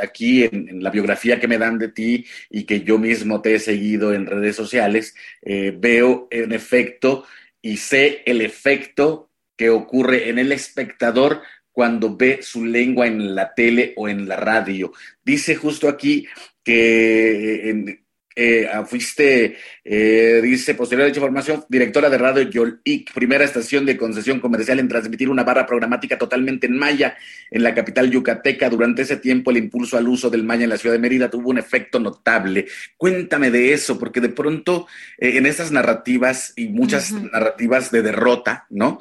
aquí 0.00 0.44
en, 0.44 0.80
la 0.80 0.90
biografía 0.90 1.40
que 1.40 1.48
me 1.48 1.58
dan 1.58 1.76
de 1.76 1.88
ti 1.88 2.24
y 2.50 2.62
que 2.62 2.82
yo 2.82 2.98
mismo 2.98 3.42
te 3.42 3.56
he 3.56 3.58
seguido 3.58 4.14
en 4.14 4.24
redes 4.24 4.54
sociales, 4.54 5.16
eh, 5.42 5.74
veo 5.76 6.28
en 6.30 6.52
efecto 6.52 7.24
y 7.60 7.78
sé 7.78 8.22
el 8.26 8.42
efecto 8.42 9.28
que 9.56 9.70
ocurre 9.70 10.28
en 10.28 10.38
el 10.38 10.52
espectador 10.52 11.42
cuando 11.72 12.16
ve 12.16 12.40
su 12.42 12.64
lengua 12.64 13.08
en 13.08 13.34
la 13.34 13.54
tele 13.54 13.92
o 13.96 14.08
en 14.08 14.28
la 14.28 14.36
radio. 14.36 14.92
Dice 15.24 15.56
justo 15.56 15.88
aquí 15.88 16.28
que 16.68 17.70
en, 17.70 18.04
eh, 18.36 18.68
ah, 18.70 18.84
fuiste, 18.84 19.56
eh, 19.82 20.40
dice, 20.42 20.74
posterior 20.74 21.06
a 21.06 21.08
dicha 21.08 21.20
formación, 21.20 21.64
directora 21.70 22.10
de 22.10 22.18
Radio 22.18 22.42
Yolic, 22.42 23.12
primera 23.14 23.42
estación 23.42 23.86
de 23.86 23.96
concesión 23.96 24.38
comercial 24.38 24.78
en 24.78 24.86
transmitir 24.86 25.30
una 25.30 25.44
barra 25.44 25.64
programática 25.64 26.18
totalmente 26.18 26.66
en 26.66 26.76
maya 26.76 27.16
en 27.50 27.62
la 27.62 27.74
capital 27.74 28.10
yucateca. 28.10 28.68
Durante 28.68 29.00
ese 29.00 29.16
tiempo, 29.16 29.50
el 29.50 29.56
impulso 29.56 29.96
al 29.96 30.06
uso 30.06 30.28
del 30.28 30.44
maya 30.44 30.64
en 30.64 30.70
la 30.70 30.76
ciudad 30.76 30.94
de 30.94 31.00
Mérida 31.00 31.30
tuvo 31.30 31.48
un 31.48 31.58
efecto 31.58 31.98
notable. 31.98 32.66
Cuéntame 32.98 33.50
de 33.50 33.72
eso, 33.72 33.98
porque 33.98 34.20
de 34.20 34.28
pronto 34.28 34.86
eh, 35.16 35.38
en 35.38 35.46
estas 35.46 35.72
narrativas 35.72 36.52
y 36.54 36.68
muchas 36.68 37.12
narrativas 37.12 37.90
de 37.90 38.02
derrota, 38.02 38.66
¿no? 38.68 39.00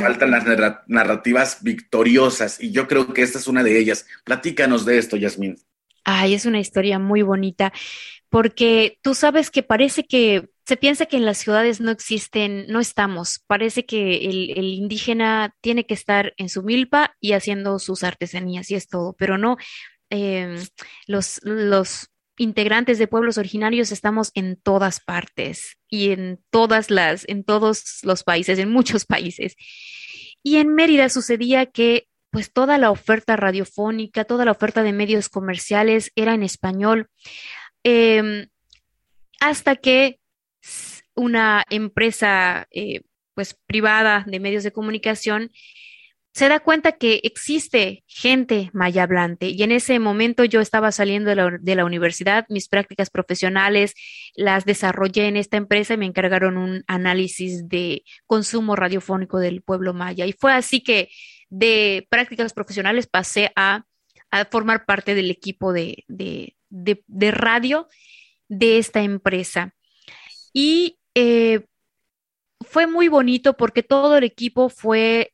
faltan 0.00 0.30
las 0.30 0.44
narrativas 0.88 1.62
victoriosas 1.62 2.60
y 2.60 2.72
yo 2.72 2.88
creo 2.88 3.12
que 3.12 3.20
esta 3.20 3.38
es 3.38 3.46
una 3.46 3.62
de 3.62 3.78
ellas. 3.78 4.06
Platícanos 4.24 4.86
de 4.86 4.96
esto, 4.96 5.18
Yasmín. 5.18 5.58
Ay, 6.04 6.34
es 6.34 6.46
una 6.46 6.60
historia 6.60 6.98
muy 6.98 7.22
bonita 7.22 7.72
porque 8.34 8.98
tú 9.00 9.14
sabes 9.14 9.50
que 9.50 9.62
parece 9.62 10.06
que 10.06 10.48
se 10.66 10.76
piensa 10.76 11.06
que 11.06 11.16
en 11.16 11.24
las 11.24 11.38
ciudades 11.38 11.80
no 11.80 11.92
existen, 11.92 12.66
no 12.66 12.80
estamos, 12.80 13.44
parece 13.46 13.86
que 13.86 14.28
el, 14.28 14.64
indígena 14.64 15.54
tiene 15.60 15.86
que 15.86 15.94
estar 15.94 16.34
en 16.36 16.48
su 16.48 16.64
milpa 16.64 17.14
y 17.20 17.34
haciendo 17.34 17.78
sus 17.78 18.02
artesanías 18.02 18.72
y 18.72 18.74
es 18.74 18.88
todo, 18.88 19.14
pero 19.16 19.38
no, 19.38 19.56
em, 20.10 20.56
los, 21.06 21.40
los 21.44 22.08
integrantes 22.36 22.98
de 22.98 23.06
pueblos 23.06 23.38
originarios 23.38 23.92
estamos 23.92 24.32
en 24.34 24.56
todas 24.56 24.98
partes 24.98 25.76
y 25.88 26.10
en 26.10 26.40
todas 26.50 26.90
las, 26.90 27.28
en 27.28 27.44
todos 27.44 28.00
los 28.02 28.24
países, 28.24 28.58
en 28.58 28.70
muchos 28.70 29.04
países. 29.04 29.54
Y 30.42 30.56
en 30.56 30.74
Mérida 30.74 31.08
sucedía 31.08 31.66
que 31.66 32.08
pues 32.34 32.52
toda 32.52 32.78
la 32.78 32.90
oferta 32.90 33.36
radiofónica, 33.36 34.24
toda 34.24 34.44
la 34.44 34.50
oferta 34.50 34.82
de 34.82 34.92
medios 34.92 35.28
comerciales 35.28 36.10
era 36.16 36.34
en 36.34 36.42
español. 36.42 37.08
Em, 37.84 38.48
hasta 39.40 39.76
que 39.76 40.18
una 41.14 41.64
empresa 41.70 42.66
eh, 42.72 43.02
pues 43.34 43.54
privada 43.66 44.24
de 44.26 44.40
medios 44.40 44.64
de 44.64 44.72
comunicación 44.72 45.52
se 46.32 46.48
da 46.48 46.58
cuenta 46.58 46.90
que 46.90 47.20
existe 47.22 48.02
gente 48.08 48.70
maya 48.72 49.04
hablante 49.04 49.50
y 49.50 49.62
en 49.62 49.70
ese 49.70 50.00
momento 50.00 50.44
yo 50.44 50.60
estaba 50.60 50.90
saliendo 50.90 51.30
de 51.30 51.36
la, 51.36 51.56
de 51.60 51.76
la, 51.76 51.84
universidad, 51.84 52.46
mis 52.48 52.66
prácticas 52.66 53.10
profesionales 53.10 53.94
las 54.34 54.64
desarrollé 54.64 55.28
en 55.28 55.36
esta 55.36 55.56
empresa 55.56 55.94
y 55.94 55.98
me 55.98 56.06
encargaron 56.06 56.56
un 56.56 56.82
análisis 56.88 57.68
de 57.68 58.02
consumo 58.26 58.74
radiofónico 58.74 59.38
del 59.38 59.62
pueblo 59.62 59.94
maya 59.94 60.26
y 60.26 60.32
fue 60.32 60.52
así 60.52 60.82
que 60.82 61.10
de 61.50 62.06
prácticas 62.10 62.52
profesionales 62.52 63.06
pasé 63.06 63.52
a, 63.56 63.84
a 64.30 64.44
formar 64.46 64.84
parte 64.84 65.14
del 65.14 65.30
equipo 65.30 65.72
de, 65.72 66.04
de, 66.08 66.56
de, 66.68 67.30
radio 67.30 67.88
de 68.48 68.78
esta 68.78 69.02
empresa. 69.02 69.74
Y 70.52 70.98
eh, 71.14 71.64
fue 72.60 72.86
muy 72.86 73.08
bonito 73.08 73.56
porque 73.56 73.82
todo 73.82 74.16
el 74.16 74.24
equipo 74.24 74.68
fue 74.68 75.32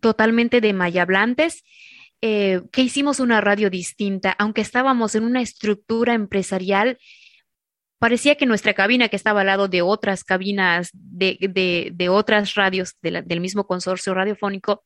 totalmente 0.00 0.60
de 0.60 0.72
mayablantes, 0.72 1.62
eh, 2.22 2.62
que 2.72 2.82
hicimos 2.82 3.20
una 3.20 3.40
radio 3.40 3.70
distinta, 3.70 4.34
aunque 4.38 4.60
estábamos 4.60 5.14
en 5.14 5.24
una 5.24 5.40
estructura 5.40 6.14
empresarial. 6.14 6.98
Parecía 7.98 8.34
que 8.34 8.46
nuestra 8.46 8.74
cabina, 8.74 9.08
que 9.08 9.16
estaba 9.16 9.40
al 9.40 9.46
lado 9.46 9.68
de 9.68 9.82
otras 9.82 10.24
cabinas 10.24 10.90
de, 10.92 11.36
de, 11.94 12.08
otras 12.08 12.54
radios 12.54 12.96
del 13.00 13.40
mismo 13.40 13.66
consorcio 13.66 14.14
radiofónico, 14.14 14.84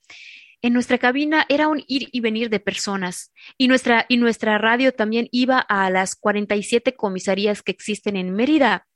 en 0.65 0.73
nuestra 0.73 0.97
cabina 0.97 1.45
era 1.51 1.69
un 1.69 1.85
ir 1.89 2.09
y 2.11 2.21
venir 2.21 2.49
de 2.49 2.59
personas 2.59 3.35
y 3.59 3.69
nuestra, 3.69 4.07
y 4.09 4.17
nuestra 4.17 4.57
radio 4.57 4.93
también 4.93 5.29
iba 5.31 5.59
a 5.59 5.91
las 5.91 6.17
47 6.17 6.97
comisarías 6.97 7.63
que 7.63 7.71
existen 7.71 8.17
en 8.17 8.33
Mérida, 8.35 8.87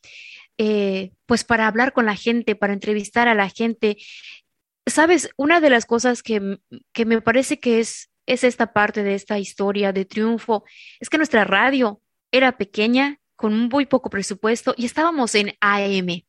eh, 0.57 1.11
pues 1.27 1.45
para 1.45 1.67
hablar 1.67 1.93
con 1.93 2.07
la 2.07 2.17
gente, 2.17 2.57
para 2.57 2.73
entrevistar 2.73 3.29
a 3.29 3.35
la 3.35 3.51
gente. 3.51 3.99
Sabes, 4.87 5.29
una 5.37 5.61
de 5.61 5.69
las 5.69 5.85
cosas 5.85 6.23
que, 6.23 6.59
que 6.95 7.05
me 7.05 7.21
parece 7.21 7.61
que 7.61 7.81
es, 7.81 8.09
es 8.25 8.45
esta 8.45 8.73
parte 8.73 9.03
de 9.03 9.15
esta 9.15 9.39
historia 9.39 9.93
de 9.93 10.07
triunfo, 10.07 10.65
es 11.01 11.11
que 11.11 11.19
nuestra 11.19 11.45
radio 11.45 12.01
era 12.33 12.57
pequeña, 12.57 13.21
con 13.37 13.69
muy 13.69 13.85
poco 13.85 14.09
presupuesto 14.09 14.75
y 14.75 14.87
estábamos 14.87 15.35
en 15.35 15.53
AM 15.61 16.23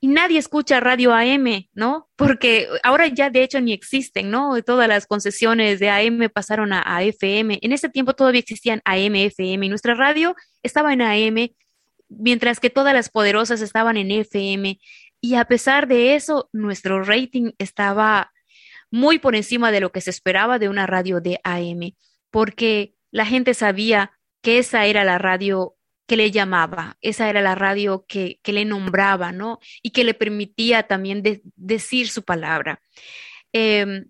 y 0.00 0.08
nadie 0.08 0.38
escucha 0.38 0.80
radio 0.80 1.12
AM, 1.12 1.68
¿no? 1.74 2.08
Porque 2.16 2.68
ahora 2.82 3.06
ya 3.08 3.28
de 3.28 3.42
hecho 3.42 3.60
ni 3.60 3.74
existen, 3.74 4.30
¿no? 4.30 4.62
Todas 4.62 4.88
las 4.88 5.06
concesiones 5.06 5.78
de 5.78 5.90
AM 5.90 6.30
pasaron 6.32 6.72
a, 6.72 7.02
FM. 7.02 7.58
En 7.60 7.72
ese 7.72 7.90
tiempo 7.90 8.14
todavía 8.14 8.40
existían 8.40 8.80
AM, 8.86 9.14
FM 9.14 9.66
y 9.66 9.68
nuestra 9.68 9.94
radio 9.94 10.34
estaba 10.62 10.94
en 10.94 11.02
AM, 11.02 11.50
mientras 12.08 12.60
que 12.60 12.70
todas 12.70 12.94
las 12.94 13.10
poderosas 13.10 13.60
estaban 13.60 13.98
en 13.98 14.10
FM. 14.10 14.80
Y 15.20 15.34
a 15.34 15.44
pesar 15.44 15.86
de 15.86 16.14
eso, 16.14 16.48
nuestro 16.52 17.04
rating 17.04 17.52
estaba 17.58 18.32
muy 18.90 19.18
por 19.18 19.36
encima 19.36 19.70
de 19.70 19.80
lo 19.80 19.92
que 19.92 20.00
se 20.00 20.10
esperaba 20.10 20.58
de 20.58 20.70
una 20.70 20.86
radio 20.86 21.20
de 21.20 21.40
AM, 21.44 21.94
porque 22.30 22.94
la 23.10 23.26
gente 23.26 23.52
sabía 23.52 24.12
que 24.42 24.58
esa 24.58 24.86
era 24.86 25.04
la 25.04 25.18
radio 25.18 25.74
que 26.10 26.16
le 26.16 26.32
llamaba, 26.32 26.96
esa 27.00 27.30
era 27.30 27.40
la 27.40 27.54
radio 27.54 28.04
que, 28.08 28.40
le 28.44 28.64
nombraba, 28.64 29.30
¿no? 29.30 29.60
Y 29.80 29.90
que 29.90 30.02
le 30.02 30.12
permitía 30.12 30.82
también 30.88 31.22
decir 31.54 32.08
su 32.08 32.24
palabra. 32.24 32.82
Em, 33.52 34.06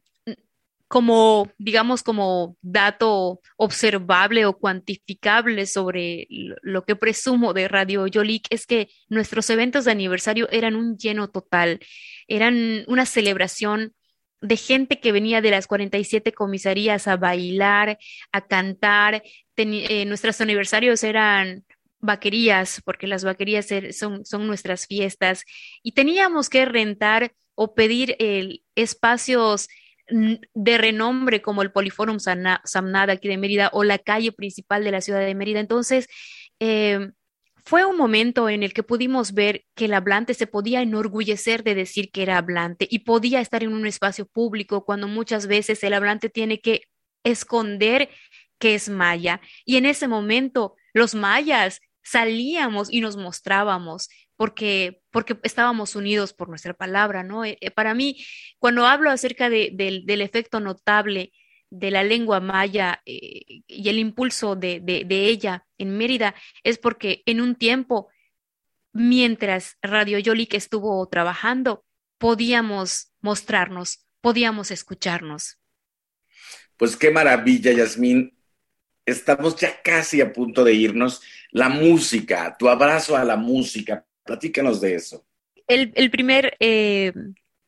como, 0.88 1.50
digamos, 1.58 2.02
como 2.02 2.56
dato 2.62 3.42
observable 3.58 4.46
o 4.46 4.56
cuantificable 4.56 5.66
sobre 5.66 6.26
lo 6.62 6.86
que 6.86 6.96
presumo 6.96 7.52
de 7.52 7.68
Radio 7.68 8.06
Yolik 8.06 8.46
es 8.48 8.64
que 8.64 8.88
nuestros 9.10 9.50
eventos 9.50 9.84
de 9.84 9.90
aniversario 9.90 10.48
eran 10.50 10.76
un 10.76 10.96
lleno 10.96 11.28
total, 11.28 11.80
eran 12.28 12.82
una 12.86 13.04
celebración 13.04 13.92
de 14.40 14.56
gente 14.56 15.00
que 15.00 15.12
venía 15.12 15.42
de 15.42 15.50
las 15.50 15.66
47 15.66 16.32
comisarías 16.32 17.06
a 17.08 17.18
bailar, 17.18 17.98
a 18.32 18.40
cantar. 18.46 19.22
Eh, 19.56 20.06
nuestros 20.06 20.40
aniversarios 20.40 21.04
eran 21.04 21.66
vaquerías, 22.00 22.82
porque 22.84 23.06
las 23.06 23.24
vaquerías 23.24 23.68
son, 23.92 24.24
son 24.24 24.46
nuestras 24.46 24.86
fiestas, 24.86 25.44
y 25.82 25.92
teníamos 25.92 26.48
que 26.48 26.64
rentar 26.64 27.32
o 27.54 27.74
pedir 27.74 28.16
el, 28.18 28.64
espacios 28.74 29.68
de 30.08 30.78
renombre 30.78 31.40
como 31.40 31.62
el 31.62 31.72
Poliforum 31.72 32.18
Samnada 32.18 33.12
aquí 33.12 33.28
de 33.28 33.36
Mérida 33.36 33.70
o 33.72 33.84
la 33.84 33.98
calle 33.98 34.32
principal 34.32 34.84
de 34.84 34.90
la 34.90 35.00
ciudad 35.00 35.20
de 35.20 35.34
Mérida. 35.34 35.60
Entonces, 35.60 36.08
eh, 36.58 37.10
fue 37.64 37.84
un 37.84 37.96
momento 37.96 38.48
en 38.48 38.62
el 38.62 38.72
que 38.72 38.82
pudimos 38.82 39.32
ver 39.32 39.64
que 39.74 39.84
el 39.84 39.94
hablante 39.94 40.34
se 40.34 40.46
podía 40.46 40.82
enorgullecer 40.82 41.62
de 41.62 41.74
decir 41.74 42.10
que 42.10 42.22
era 42.22 42.38
hablante 42.38 42.86
y 42.90 43.00
podía 43.00 43.40
estar 43.40 43.62
en 43.62 43.72
un 43.72 43.86
espacio 43.86 44.26
público 44.26 44.84
cuando 44.84 45.06
muchas 45.08 45.46
veces 45.46 45.82
el 45.84 45.94
hablante 45.94 46.30
tiene 46.30 46.60
que 46.60 46.82
esconder 47.22 48.08
que 48.58 48.74
es 48.74 48.88
maya. 48.88 49.40
Y 49.64 49.76
en 49.76 49.86
ese 49.86 50.08
momento 50.08 50.74
los 50.92 51.14
mayas 51.14 51.80
salíamos 52.02 52.92
y 52.92 53.00
nos 53.00 53.16
mostrábamos 53.16 54.08
porque, 54.36 55.02
porque 55.10 55.36
estábamos 55.42 55.96
unidos 55.96 56.32
por 56.32 56.48
nuestra 56.48 56.72
palabra, 56.72 57.22
¿no? 57.22 57.44
Eh, 57.44 57.58
eh, 57.60 57.70
para 57.70 57.94
mí, 57.94 58.24
cuando 58.58 58.86
hablo 58.86 59.10
acerca 59.10 59.50
del 59.50 60.20
efecto 60.22 60.60
notable 60.60 61.32
de 61.68 61.90
la 61.90 62.02
lengua 62.02 62.40
maya 62.40 63.02
eh, 63.04 63.62
y 63.66 63.88
el 63.88 63.98
impulso 63.98 64.56
de, 64.56 64.80
de, 64.80 65.26
ella 65.26 65.66
en 65.78 65.96
Mérida, 65.96 66.34
es 66.64 66.78
porque 66.78 67.22
en 67.26 67.40
un 67.40 67.54
tiempo, 67.54 68.08
mientras 68.92 69.76
Radio 69.82 70.18
Yolik 70.18 70.54
estuvo 70.54 71.06
trabajando, 71.08 71.84
podíamos 72.18 73.12
mostrarnos, 73.20 74.06
podíamos 74.20 74.70
escucharnos. 74.70 75.58
Pues 76.76 76.96
qué 76.96 77.10
maravilla, 77.10 77.72
Yasmín. 77.72 78.36
Estamos 79.04 79.56
ya 79.56 79.80
casi 79.82 80.20
a 80.20 80.32
punto 80.32 80.64
de 80.64 80.72
irnos 80.72 81.20
la 81.52 81.68
música, 81.68 82.56
tu 82.58 82.68
abrazo 82.68 83.16
a 83.16 83.24
la 83.24 83.36
música. 83.36 84.04
Platícanos 84.24 84.80
de 84.80 84.94
eso. 84.94 85.26
El, 85.66 86.10
primer 86.10 86.56
eh, 86.58 87.12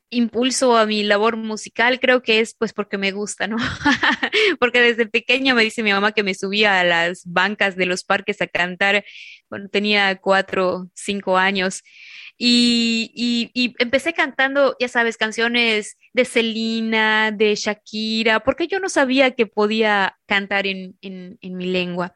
impulso 0.09 0.77
a 0.77 0.85
mi 0.85 1.03
labor 1.03 1.37
musical 1.37 1.99
creo 1.99 2.21
que 2.21 2.39
es 2.39 2.53
pues 2.53 2.73
porque 2.73 2.97
me 2.97 3.11
gusta, 3.11 3.47
¿no? 3.47 3.57
porque 4.59 4.81
desde 4.81 5.05
pequeña 5.05 5.53
me 5.53 5.63
dice 5.63 5.83
mi 5.83 5.91
mamá 5.91 6.11
que 6.11 6.23
me 6.23 6.35
subía 6.35 6.79
a 6.79 6.83
las 6.83 7.23
bancas 7.25 7.75
de 7.75 7.85
los 7.85 8.03
parques 8.03 8.41
a 8.41 8.47
cantar 8.47 9.05
cuando 9.47 9.69
tenía 9.69 10.15
cuatro, 10.17 10.89
cinco 10.93 11.37
años. 11.37 11.81
Y, 12.37 13.51
empecé 13.79 14.13
cantando, 14.13 14.75
ya 14.79 14.87
sabes, 14.87 15.17
canciones 15.17 15.97
de 16.13 16.25
Selena, 16.25 17.31
de 17.31 17.55
Shakira, 17.55 18.41
porque 18.41 18.67
yo 18.67 18.79
no 18.79 18.89
sabía 18.89 19.31
que 19.31 19.45
podía 19.45 20.17
cantar 20.25 20.65
en, 20.67 20.97
mi 21.41 21.65
lengua. 21.65 22.15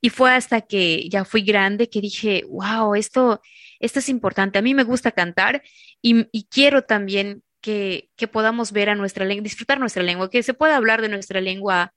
Y 0.00 0.10
fue 0.10 0.32
hasta 0.32 0.60
que 0.62 1.08
ya 1.08 1.24
fui 1.24 1.42
grande 1.42 1.88
que 1.90 2.00
dije, 2.00 2.44
wow, 2.48 2.94
esto, 2.94 3.40
esto 3.80 3.98
es 3.98 4.08
importante. 4.08 4.58
A 4.58 4.62
mí 4.62 4.74
me 4.74 4.84
gusta 4.84 5.10
cantar 5.12 5.62
y, 6.02 6.24
quiero 6.48 6.82
también 6.82 7.42
que, 7.60 8.10
podamos 8.32 8.72
ver 8.72 8.90
a 8.90 8.94
nuestra 8.94 9.24
lengua, 9.24 9.42
disfrutar 9.42 9.80
nuestra 9.80 10.02
lengua, 10.02 10.30
que 10.30 10.42
se 10.42 10.54
pueda 10.54 10.76
hablar 10.76 11.02
de 11.02 11.08
nuestra 11.08 11.40
lengua, 11.40 11.92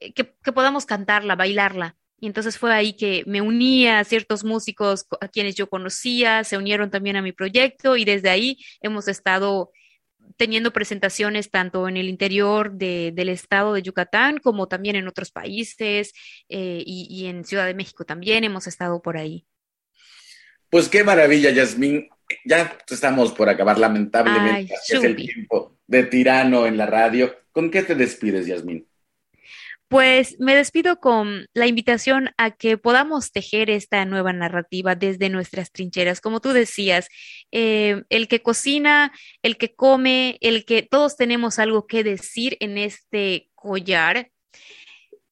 eh, 0.00 0.12
que 0.12 0.52
podamos 0.52 0.86
cantarla, 0.86 1.36
bailarla 1.36 1.97
Y 2.20 2.26
entonces 2.26 2.58
fue 2.58 2.74
ahí 2.74 2.94
que 2.94 3.22
me 3.26 3.40
uní 3.40 3.86
a 3.86 4.02
ciertos 4.04 4.42
músicos 4.44 5.06
a 5.20 5.28
quienes 5.28 5.54
yo 5.54 5.68
conocía, 5.68 6.42
se 6.44 6.56
unieron 6.56 6.90
también 6.90 7.16
a 7.16 7.22
mi 7.22 7.32
proyecto 7.32 7.96
y 7.96 8.04
desde 8.04 8.28
ahí 8.28 8.58
hemos 8.80 9.06
estado 9.06 9.70
teniendo 10.36 10.72
presentaciones 10.72 11.50
tanto 11.50 11.88
en 11.88 11.96
el 11.96 12.08
interior 12.08 12.72
del 12.72 13.28
estado 13.28 13.74
de 13.74 13.82
Yucatán 13.82 14.38
como 14.38 14.68
también 14.68 14.96
en 14.96 15.08
otros 15.08 15.30
países 15.30 16.12
eh, 16.48 16.82
y, 16.84 17.26
en 17.26 17.44
Ciudad 17.44 17.66
de 17.66 17.74
México 17.74 18.04
también 18.04 18.44
hemos 18.44 18.66
estado 18.66 19.00
por 19.00 19.16
ahí. 19.16 19.46
Pues 20.70 20.88
qué 20.88 21.02
maravilla, 21.04 21.50
Yasmín. 21.50 22.08
Ya 22.44 22.76
estamos 22.90 23.32
por 23.32 23.48
acabar, 23.48 23.78
lamentablemente. 23.78 24.74
es 24.74 25.02
el 25.02 25.16
tiempo 25.16 25.78
de 25.86 26.04
tirano 26.04 26.66
en 26.66 26.76
la 26.76 26.86
radio. 26.86 27.34
¿Con 27.52 27.70
qué 27.70 27.82
te 27.82 27.94
despides, 27.94 28.46
Yasmín? 28.46 28.87
Pues 29.88 30.36
me 30.38 30.54
despido 30.54 31.00
con 31.00 31.46
la 31.54 31.66
invitación 31.66 32.30
a 32.36 32.50
que 32.50 32.76
podamos 32.76 33.32
tejer 33.32 33.70
esta 33.70 34.04
nueva 34.04 34.34
narrativa 34.34 34.94
desde 34.94 35.30
nuestras 35.30 35.72
trincheras. 35.72 36.20
Como 36.20 36.40
tú 36.40 36.50
decías, 36.50 37.08
eh, 37.52 38.02
el 38.10 38.28
que 38.28 38.42
cocina, 38.42 39.12
el 39.42 39.56
que 39.56 39.74
come, 39.74 40.36
el 40.42 40.66
que 40.66 40.82
todos 40.82 41.16
tenemos 41.16 41.58
algo 41.58 41.86
que 41.86 42.04
decir 42.04 42.58
en 42.60 42.76
este 42.76 43.50
collar 43.54 44.30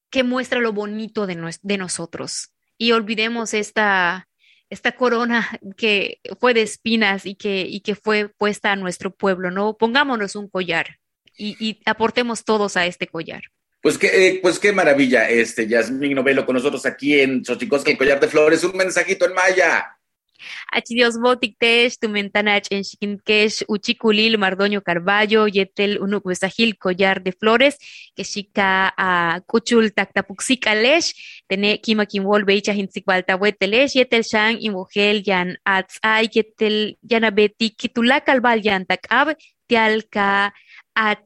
que 0.09 0.23
muestra 0.23 0.61
lo 0.61 0.73
bonito 0.73 1.27
de, 1.27 1.37
nosotros. 1.77 2.55
Y 2.79 2.93
olvidemos 2.93 3.53
esta, 3.53 4.27
esta 4.71 4.93
corona 4.93 5.51
que 5.77 6.21
fue 6.41 6.55
de 6.55 6.63
espinas 6.63 7.27
y 7.27 7.35
que, 7.35 7.67
y 7.69 7.81
que 7.81 7.95
fue 7.95 8.31
puesta 8.31 8.73
a 8.73 8.77
nuestro 8.77 9.15
pueblo, 9.15 9.51
¿no? 9.51 9.77
Pongámonos 9.77 10.35
un 10.35 10.49
collar 10.49 10.97
y, 11.37 11.57
y 11.61 11.83
aportemos 11.85 12.45
todos 12.45 12.79
a 12.79 12.87
este 12.87 13.07
collar. 13.07 13.43
Pues 13.87 13.99
qué, 13.99 14.09
eh, 14.09 14.41
pues 14.43 14.59
qué 14.59 14.73
maravilla, 14.73 15.31
este 15.31 15.69
Yasmín 15.69 16.17
Novelo 16.17 16.45
con 16.45 16.57
nosotros 16.57 16.85
aquí 16.87 17.21
en 17.21 17.45
Xochicosca, 17.45 17.89
el 17.89 17.97
Collar 17.97 18.19
de 18.19 18.27
Flores. 18.27 18.65
Un 18.65 18.77
mensajito 18.77 19.27
en 19.27 19.33
maya. 19.33 19.97
Achidios 20.73 21.21
botic 21.21 21.57
tesh, 21.57 21.97
tu 21.97 22.09
mentanach 22.09 22.67
en 22.71 22.83
Chiquinquesh, 22.83 23.63
Uchiculil, 23.69 24.39
Mardoño 24.39 24.83
Carballo, 24.83 25.47
Yetel, 25.47 26.01
Unucuesajil, 26.01 26.77
Collar 26.79 27.23
de 27.23 27.31
Flores, 27.31 27.79
que 28.17 28.25
chica 28.25 28.93
a 28.97 29.41
Cuchul 29.47 29.93
Tactapuxicalesh, 29.93 31.45
Tene 31.47 31.81
Kima 31.81 32.07
Kimwol, 32.07 32.45
Beicha 32.45 32.73
Hintzikbaltahuetelesh, 32.75 33.93
Yetel 33.93 34.25
Shang, 34.25 34.57
Imogel, 34.63 35.23
Yan 35.23 35.59
Atzay, 35.65 36.27
Yetel 36.27 36.99
Yanabeti, 37.03 37.77
Kitulac 37.77 38.29
Albal 38.31 38.63
Yantakab, 38.63 39.37
Tialca, 39.69 40.53
a 40.97 41.17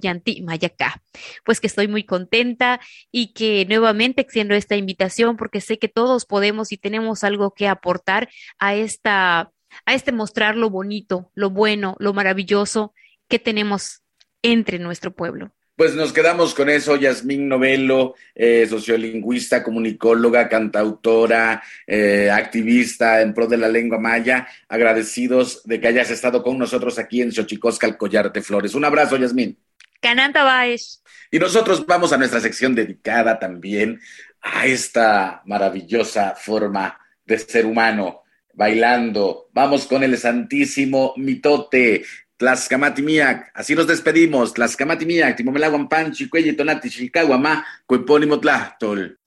yanti 0.00 0.42
mayacá. 0.42 1.02
Pues 1.44 1.60
que 1.60 1.66
estoy 1.68 1.86
muy 1.86 2.04
contenta 2.04 2.80
y 3.12 3.34
que 3.34 3.66
nuevamente 3.66 4.22
extiendo 4.22 4.54
esta 4.54 4.74
invitación 4.74 5.36
porque 5.36 5.60
sé 5.60 5.78
que 5.78 5.88
todos 5.88 6.24
podemos 6.24 6.72
y 6.72 6.78
tenemos 6.78 7.22
algo 7.24 7.52
que 7.52 7.68
aportar 7.68 8.28
a 8.58 8.74
esta 8.74 9.52
a 9.84 9.92
este 9.94 10.12
mostrar 10.12 10.56
lo 10.56 10.70
bonito, 10.70 11.30
lo 11.34 11.50
bueno, 11.50 11.94
lo 11.98 12.14
maravilloso 12.14 12.94
que 13.28 13.38
tenemos 13.38 14.02
entre 14.42 14.78
nuestro 14.78 15.14
pueblo. 15.14 15.52
Pues 15.78 15.94
nos 15.94 16.12
quedamos 16.12 16.56
con 16.56 16.68
eso, 16.68 16.96
Yasmín 16.96 17.48
Novelo, 17.48 18.16
eh, 18.34 18.66
sociolingüista, 18.68 19.62
comunicóloga, 19.62 20.48
cantautora, 20.48 21.62
eh, 21.86 22.28
activista 22.32 23.20
en 23.20 23.32
pro 23.32 23.46
de 23.46 23.58
la 23.58 23.68
lengua 23.68 24.00
maya, 24.00 24.48
agradecidos 24.68 25.62
de 25.62 25.80
que 25.80 25.86
hayas 25.86 26.10
estado 26.10 26.42
con 26.42 26.58
nosotros 26.58 26.98
aquí 26.98 27.22
en 27.22 27.30
Xochicosca, 27.30 27.86
el 27.86 27.96
Collar 27.96 28.32
de 28.32 28.42
Flores. 28.42 28.74
Un 28.74 28.86
abrazo, 28.86 29.18
Yasmín. 29.18 29.56
Cananta 30.00 30.42
Baez. 30.42 31.00
Y 31.30 31.38
nosotros 31.38 31.86
vamos 31.86 32.12
a 32.12 32.18
nuestra 32.18 32.40
sección 32.40 32.74
dedicada 32.74 33.38
también 33.38 34.00
a 34.42 34.66
esta 34.66 35.42
maravillosa 35.46 36.34
forma 36.34 36.98
de 37.24 37.38
ser 37.38 37.66
humano, 37.66 38.22
bailando. 38.52 39.48
Vamos 39.52 39.86
con 39.86 40.02
el 40.02 40.18
Santísimo 40.18 41.14
Mitote, 41.16 42.02
Tlaxcamatimiac, 42.38 43.50
así 43.52 43.74
nos 43.74 43.88
despedimos. 43.88 44.54
Tlaxcamatimiac, 44.54 45.36
Timomelaguan 45.36 45.88
Panchi, 45.88 46.28
Cuelli, 46.28 46.52
Tonati, 46.52 46.88
Chicaguamá, 46.88 47.66
Cuepónimo 47.84 48.38
Tlachtol. 48.38 49.18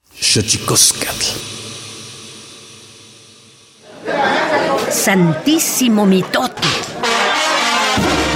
Santísimo 4.90 6.06
Mitote. 6.06 6.68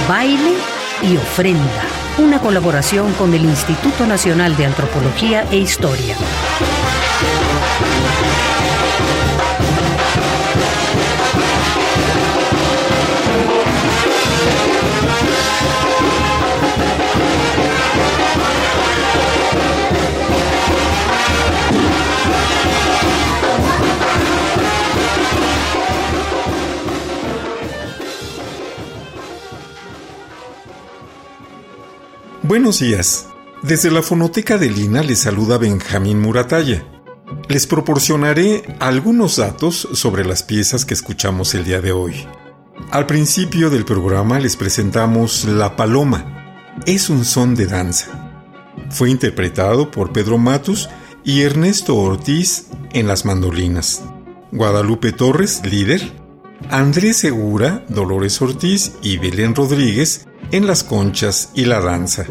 Baile 0.06 0.52
y 1.02 1.16
ofrenda. 1.16 1.84
Una 2.18 2.38
colaboración 2.38 3.12
con 3.14 3.32
el 3.32 3.44
Instituto 3.44 4.06
Nacional 4.06 4.56
de 4.56 4.66
Antropología 4.66 5.46
e 5.50 5.56
Historia. 5.56 6.16
Buenos 32.46 32.78
días. 32.78 33.26
Desde 33.64 33.90
la 33.90 34.02
fonoteca 34.02 34.56
de 34.56 34.70
Lina 34.70 35.02
les 35.02 35.18
saluda 35.18 35.58
Benjamín 35.58 36.20
Murataya. 36.20 36.86
Les 37.48 37.66
proporcionaré 37.66 38.62
algunos 38.78 39.38
datos 39.38 39.88
sobre 39.94 40.24
las 40.24 40.44
piezas 40.44 40.84
que 40.84 40.94
escuchamos 40.94 41.56
el 41.56 41.64
día 41.64 41.80
de 41.80 41.90
hoy. 41.90 42.24
Al 42.92 43.06
principio 43.06 43.68
del 43.68 43.84
programa 43.84 44.38
les 44.38 44.54
presentamos 44.54 45.44
La 45.44 45.74
Paloma. 45.74 46.62
Es 46.86 47.10
un 47.10 47.24
son 47.24 47.56
de 47.56 47.66
danza. 47.66 48.30
Fue 48.90 49.10
interpretado 49.10 49.90
por 49.90 50.12
Pedro 50.12 50.38
Matus 50.38 50.88
y 51.24 51.40
Ernesto 51.40 51.96
Ortiz 51.96 52.68
en 52.92 53.08
las 53.08 53.24
mandolinas. 53.24 54.04
Guadalupe 54.52 55.10
Torres, 55.10 55.62
líder. 55.64 56.12
Andrés 56.70 57.16
Segura, 57.16 57.84
Dolores 57.88 58.40
Ortiz 58.40 58.92
y 59.02 59.18
Belén 59.18 59.52
Rodríguez 59.52 60.28
en 60.52 60.66
las 60.66 60.84
conchas 60.84 61.50
y 61.54 61.64
la 61.64 61.80
danza. 61.80 62.24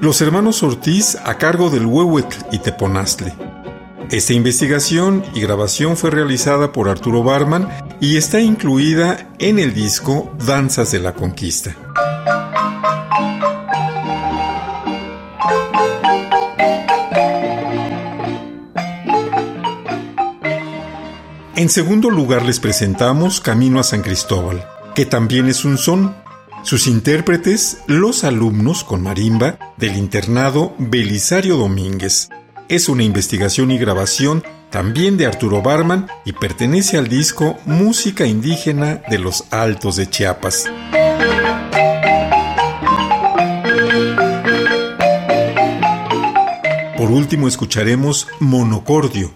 Los 0.00 0.20
hermanos 0.20 0.62
Ortiz 0.62 1.16
a 1.24 1.38
cargo 1.38 1.70
del 1.70 1.86
Huehuetl 1.86 2.36
y 2.52 2.58
Teponaztle. 2.58 3.34
Esta 4.10 4.32
investigación 4.32 5.24
y 5.34 5.40
grabación 5.40 5.96
fue 5.96 6.10
realizada 6.10 6.72
por 6.72 6.88
Arturo 6.88 7.22
Barman 7.22 7.68
y 8.00 8.16
está 8.16 8.40
incluida 8.40 9.28
en 9.38 9.58
el 9.58 9.74
disco 9.74 10.32
Danzas 10.46 10.92
de 10.92 11.00
la 11.00 11.14
Conquista. 11.14 11.76
En 21.58 21.68
segundo 21.68 22.08
lugar 22.08 22.46
les 22.46 22.60
presentamos 22.60 23.40
Camino 23.40 23.80
a 23.80 23.82
San 23.82 24.02
Cristóbal, 24.02 24.64
que 24.94 25.06
también 25.06 25.48
es 25.48 25.64
un 25.64 25.76
son 25.76 26.14
sus 26.68 26.86
intérpretes, 26.86 27.78
los 27.86 28.24
alumnos 28.24 28.84
con 28.84 29.02
marimba 29.02 29.58
del 29.78 29.96
internado 29.96 30.74
Belisario 30.76 31.56
Domínguez. 31.56 32.28
Es 32.68 32.90
una 32.90 33.04
investigación 33.04 33.70
y 33.70 33.78
grabación 33.78 34.44
también 34.68 35.16
de 35.16 35.24
Arturo 35.24 35.62
Barman 35.62 36.08
y 36.26 36.34
pertenece 36.34 36.98
al 36.98 37.08
disco 37.08 37.56
Música 37.64 38.26
Indígena 38.26 39.00
de 39.08 39.18
los 39.18 39.44
Altos 39.50 39.96
de 39.96 40.10
Chiapas. 40.10 40.66
Por 46.98 47.10
último 47.10 47.48
escucharemos 47.48 48.28
Monocordio, 48.40 49.32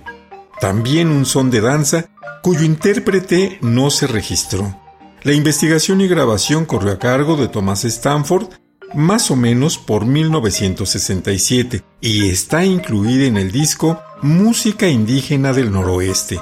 también 0.61 1.09
un 1.09 1.25
son 1.25 1.51
de 1.51 1.63
danza 1.63 2.11
cuyo 2.43 2.65
intérprete 2.65 3.57
no 3.63 3.89
se 3.89 4.07
registró. 4.07 4.82
La 5.25 5.33
investigación 5.33 6.01
y 6.01 6.09
grabación 6.09 6.65
corrió 6.65 6.91
a 6.93 6.99
cargo 6.99 7.37
de 7.37 7.47
Thomas 7.47 7.85
Stanford 7.85 8.49
más 8.95 9.31
o 9.31 9.37
menos 9.37 9.79
por 9.79 10.05
1967 10.05 11.85
y 12.01 12.29
está 12.29 12.65
incluida 12.65 13.27
en 13.27 13.37
el 13.37 13.53
disco 13.53 14.03
Música 14.21 14.89
Indígena 14.89 15.53
del 15.53 15.71
Noroeste. 15.71 16.41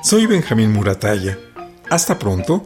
Soy 0.03 0.25
Benjamín 0.25 0.73
Murataya. 0.73 1.37
Hasta 1.89 2.19
pronto. 2.19 2.65